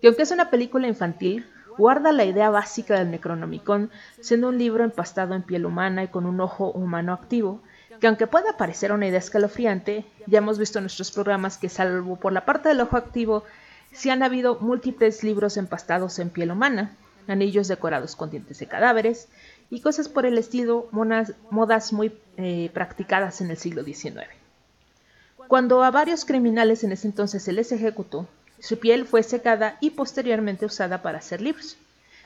que 0.00 0.06
aunque 0.06 0.22
es 0.22 0.30
una 0.30 0.48
película 0.48 0.88
infantil, 0.88 1.46
guarda 1.76 2.12
la 2.12 2.24
idea 2.24 2.48
básica 2.48 2.98
del 2.98 3.10
Necronomicon, 3.10 3.90
siendo 4.20 4.48
un 4.48 4.58
libro 4.58 4.84
empastado 4.84 5.34
en 5.34 5.42
piel 5.42 5.66
humana 5.66 6.02
y 6.02 6.08
con 6.08 6.24
un 6.24 6.40
ojo 6.40 6.70
humano 6.70 7.12
activo, 7.12 7.60
que 8.00 8.06
aunque 8.06 8.26
pueda 8.26 8.56
parecer 8.56 8.92
una 8.92 9.06
idea 9.06 9.18
escalofriante, 9.18 10.06
ya 10.26 10.38
hemos 10.38 10.58
visto 10.58 10.78
en 10.78 10.84
nuestros 10.84 11.10
programas 11.10 11.58
que 11.58 11.68
salvo 11.68 12.16
por 12.16 12.32
la 12.32 12.46
parte 12.46 12.70
del 12.70 12.80
ojo 12.80 12.96
activo, 12.96 13.44
sí 13.92 14.08
han 14.08 14.22
habido 14.22 14.58
múltiples 14.60 15.22
libros 15.22 15.56
empastados 15.56 16.18
en 16.18 16.30
piel 16.30 16.52
humana, 16.52 16.96
anillos 17.26 17.68
decorados 17.68 18.16
con 18.16 18.30
dientes 18.30 18.58
de 18.58 18.66
cadáveres, 18.66 19.28
y 19.70 19.80
cosas 19.80 20.08
por 20.08 20.26
el 20.26 20.38
estilo, 20.38 20.88
modas 20.92 21.92
muy 21.92 22.12
eh, 22.36 22.70
practicadas 22.72 23.40
en 23.40 23.50
el 23.50 23.58
siglo 23.58 23.84
XIX. 23.84 24.26
Cuando 25.48 25.82
a 25.82 25.90
varios 25.90 26.24
criminales 26.24 26.84
en 26.84 26.92
ese 26.92 27.06
entonces 27.06 27.42
se 27.42 27.52
les 27.52 27.72
ejecutó, 27.72 28.26
su 28.60 28.78
piel 28.78 29.06
fue 29.06 29.22
secada 29.22 29.76
y 29.80 29.90
posteriormente 29.90 30.66
usada 30.66 31.02
para 31.02 31.18
hacer 31.18 31.40
libros. 31.40 31.76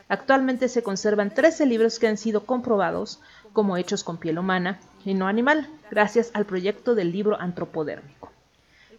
Actualmente 0.08 0.68
se 0.68 0.82
conservan 0.82 1.32
13 1.32 1.66
libros 1.66 1.98
que 1.98 2.08
han 2.08 2.16
sido 2.16 2.44
comprobados 2.44 3.20
como 3.52 3.76
hechos 3.76 4.02
con 4.04 4.18
piel 4.18 4.38
humana 4.38 4.78
y 5.04 5.14
no 5.14 5.26
animal, 5.26 5.68
gracias 5.90 6.30
al 6.34 6.46
proyecto 6.46 6.94
del 6.94 7.12
libro 7.12 7.40
antropodérmico. 7.40 8.30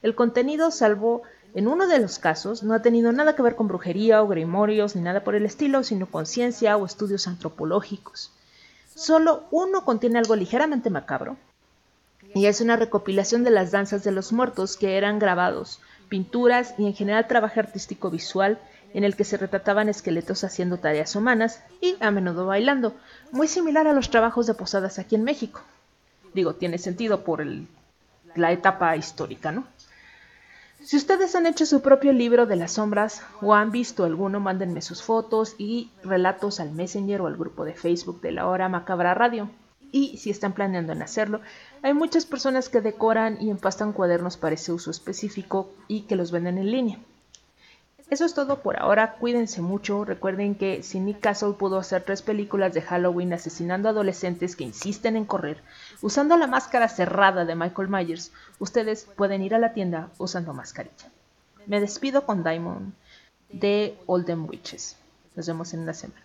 El 0.01 0.15
contenido, 0.15 0.69
salvo 0.71 1.23
en 1.55 1.67
uno 1.67 1.87
de 1.87 1.99
los 1.99 2.17
casos, 2.17 2.63
no 2.63 2.73
ha 2.73 2.81
tenido 2.81 3.11
nada 3.11 3.35
que 3.35 3.41
ver 3.41 3.55
con 3.55 3.67
brujería 3.67 4.21
o 4.23 4.27
grimorios 4.27 4.95
ni 4.95 5.01
nada 5.01 5.23
por 5.23 5.35
el 5.35 5.45
estilo, 5.45 5.83
sino 5.83 6.07
con 6.07 6.25
ciencia 6.25 6.77
o 6.77 6.85
estudios 6.85 7.27
antropológicos. 7.27 8.31
Solo 8.95 9.43
uno 9.51 9.85
contiene 9.85 10.19
algo 10.19 10.35
ligeramente 10.35 10.89
macabro, 10.89 11.37
y 12.33 12.47
es 12.47 12.61
una 12.61 12.75
recopilación 12.75 13.43
de 13.43 13.51
las 13.51 13.71
danzas 13.71 14.03
de 14.03 14.11
los 14.11 14.33
muertos 14.33 14.77
que 14.77 14.97
eran 14.97 15.19
grabados, 15.19 15.79
pinturas 16.09 16.73
y 16.77 16.87
en 16.87 16.93
general 16.93 17.27
trabajo 17.27 17.59
artístico 17.59 18.09
visual 18.09 18.59
en 18.93 19.03
el 19.03 19.15
que 19.15 19.23
se 19.23 19.37
retrataban 19.37 19.89
esqueletos 19.89 20.43
haciendo 20.43 20.77
tareas 20.77 21.15
humanas 21.15 21.61
y 21.81 21.95
a 21.99 22.11
menudo 22.11 22.45
bailando, 22.45 22.95
muy 23.31 23.47
similar 23.47 23.87
a 23.87 23.93
los 23.93 24.09
trabajos 24.09 24.47
de 24.47 24.53
posadas 24.53 24.99
aquí 24.99 25.15
en 25.15 25.23
México. 25.23 25.61
Digo, 26.33 26.55
tiene 26.55 26.77
sentido 26.77 27.23
por 27.23 27.45
la 28.35 28.51
etapa 28.51 28.95
histórica, 28.95 29.51
¿no? 29.51 29.65
Si 30.85 30.97
ustedes 30.97 31.33
han 31.35 31.45
hecho 31.45 31.65
su 31.65 31.81
propio 31.81 32.11
libro 32.11 32.45
de 32.45 32.57
las 32.57 32.73
sombras 32.73 33.23
o 33.41 33.53
han 33.53 33.71
visto 33.71 34.03
alguno, 34.03 34.41
mándenme 34.41 34.81
sus 34.81 35.01
fotos 35.01 35.55
y 35.57 35.89
relatos 36.03 36.59
al 36.59 36.73
Messenger 36.73 37.21
o 37.21 37.27
al 37.27 37.37
grupo 37.37 37.63
de 37.63 37.73
Facebook 37.73 38.19
de 38.19 38.33
la 38.33 38.47
Hora 38.49 38.67
Macabra 38.67 39.13
Radio. 39.13 39.49
Y 39.93 40.17
si 40.17 40.29
están 40.29 40.51
planeando 40.51 40.91
en 40.91 41.01
hacerlo, 41.01 41.39
hay 41.83 41.93
muchas 41.93 42.25
personas 42.25 42.67
que 42.67 42.81
decoran 42.81 43.37
y 43.39 43.49
empastan 43.49 43.93
cuadernos 43.93 44.35
para 44.35 44.55
ese 44.55 44.73
uso 44.73 44.91
específico 44.91 45.71
y 45.87 46.01
que 46.01 46.17
los 46.17 46.31
venden 46.31 46.57
en 46.57 46.69
línea. 46.69 46.99
Eso 48.09 48.25
es 48.25 48.33
todo 48.33 48.61
por 48.61 48.77
ahora, 48.77 49.13
cuídense 49.13 49.61
mucho, 49.61 50.03
recuerden 50.03 50.55
que 50.55 50.83
si 50.83 50.99
Nick 50.99 51.21
Castle 51.21 51.53
pudo 51.53 51.79
hacer 51.79 52.03
tres 52.03 52.21
películas 52.21 52.73
de 52.73 52.81
Halloween 52.81 53.31
asesinando 53.31 53.87
adolescentes 53.87 54.55
que 54.55 54.65
insisten 54.65 55.15
en 55.15 55.25
correr, 55.25 55.63
usando 56.03 56.35
la 56.35 56.47
máscara 56.47 56.89
cerrada 56.89 57.45
de 57.45 57.55
Michael 57.55 57.87
Myers, 57.87 58.33
ustedes 58.59 59.05
pueden 59.15 59.41
ir 59.41 59.55
a 59.55 59.57
la 59.57 59.71
tienda 59.73 60.09
usando 60.17 60.53
mascarilla. 60.53 61.09
Me 61.65 61.79
despido 61.79 62.25
con 62.25 62.43
Diamond 62.43 62.93
de 63.49 63.97
Olden 64.05 64.41
Witches. 64.41 64.97
Nos 65.35 65.47
vemos 65.47 65.73
en 65.73 65.79
una 65.79 65.93
semana. 65.93 66.22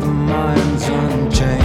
the 0.00 0.06
mind's 0.06 0.88
unchained. 0.88 1.63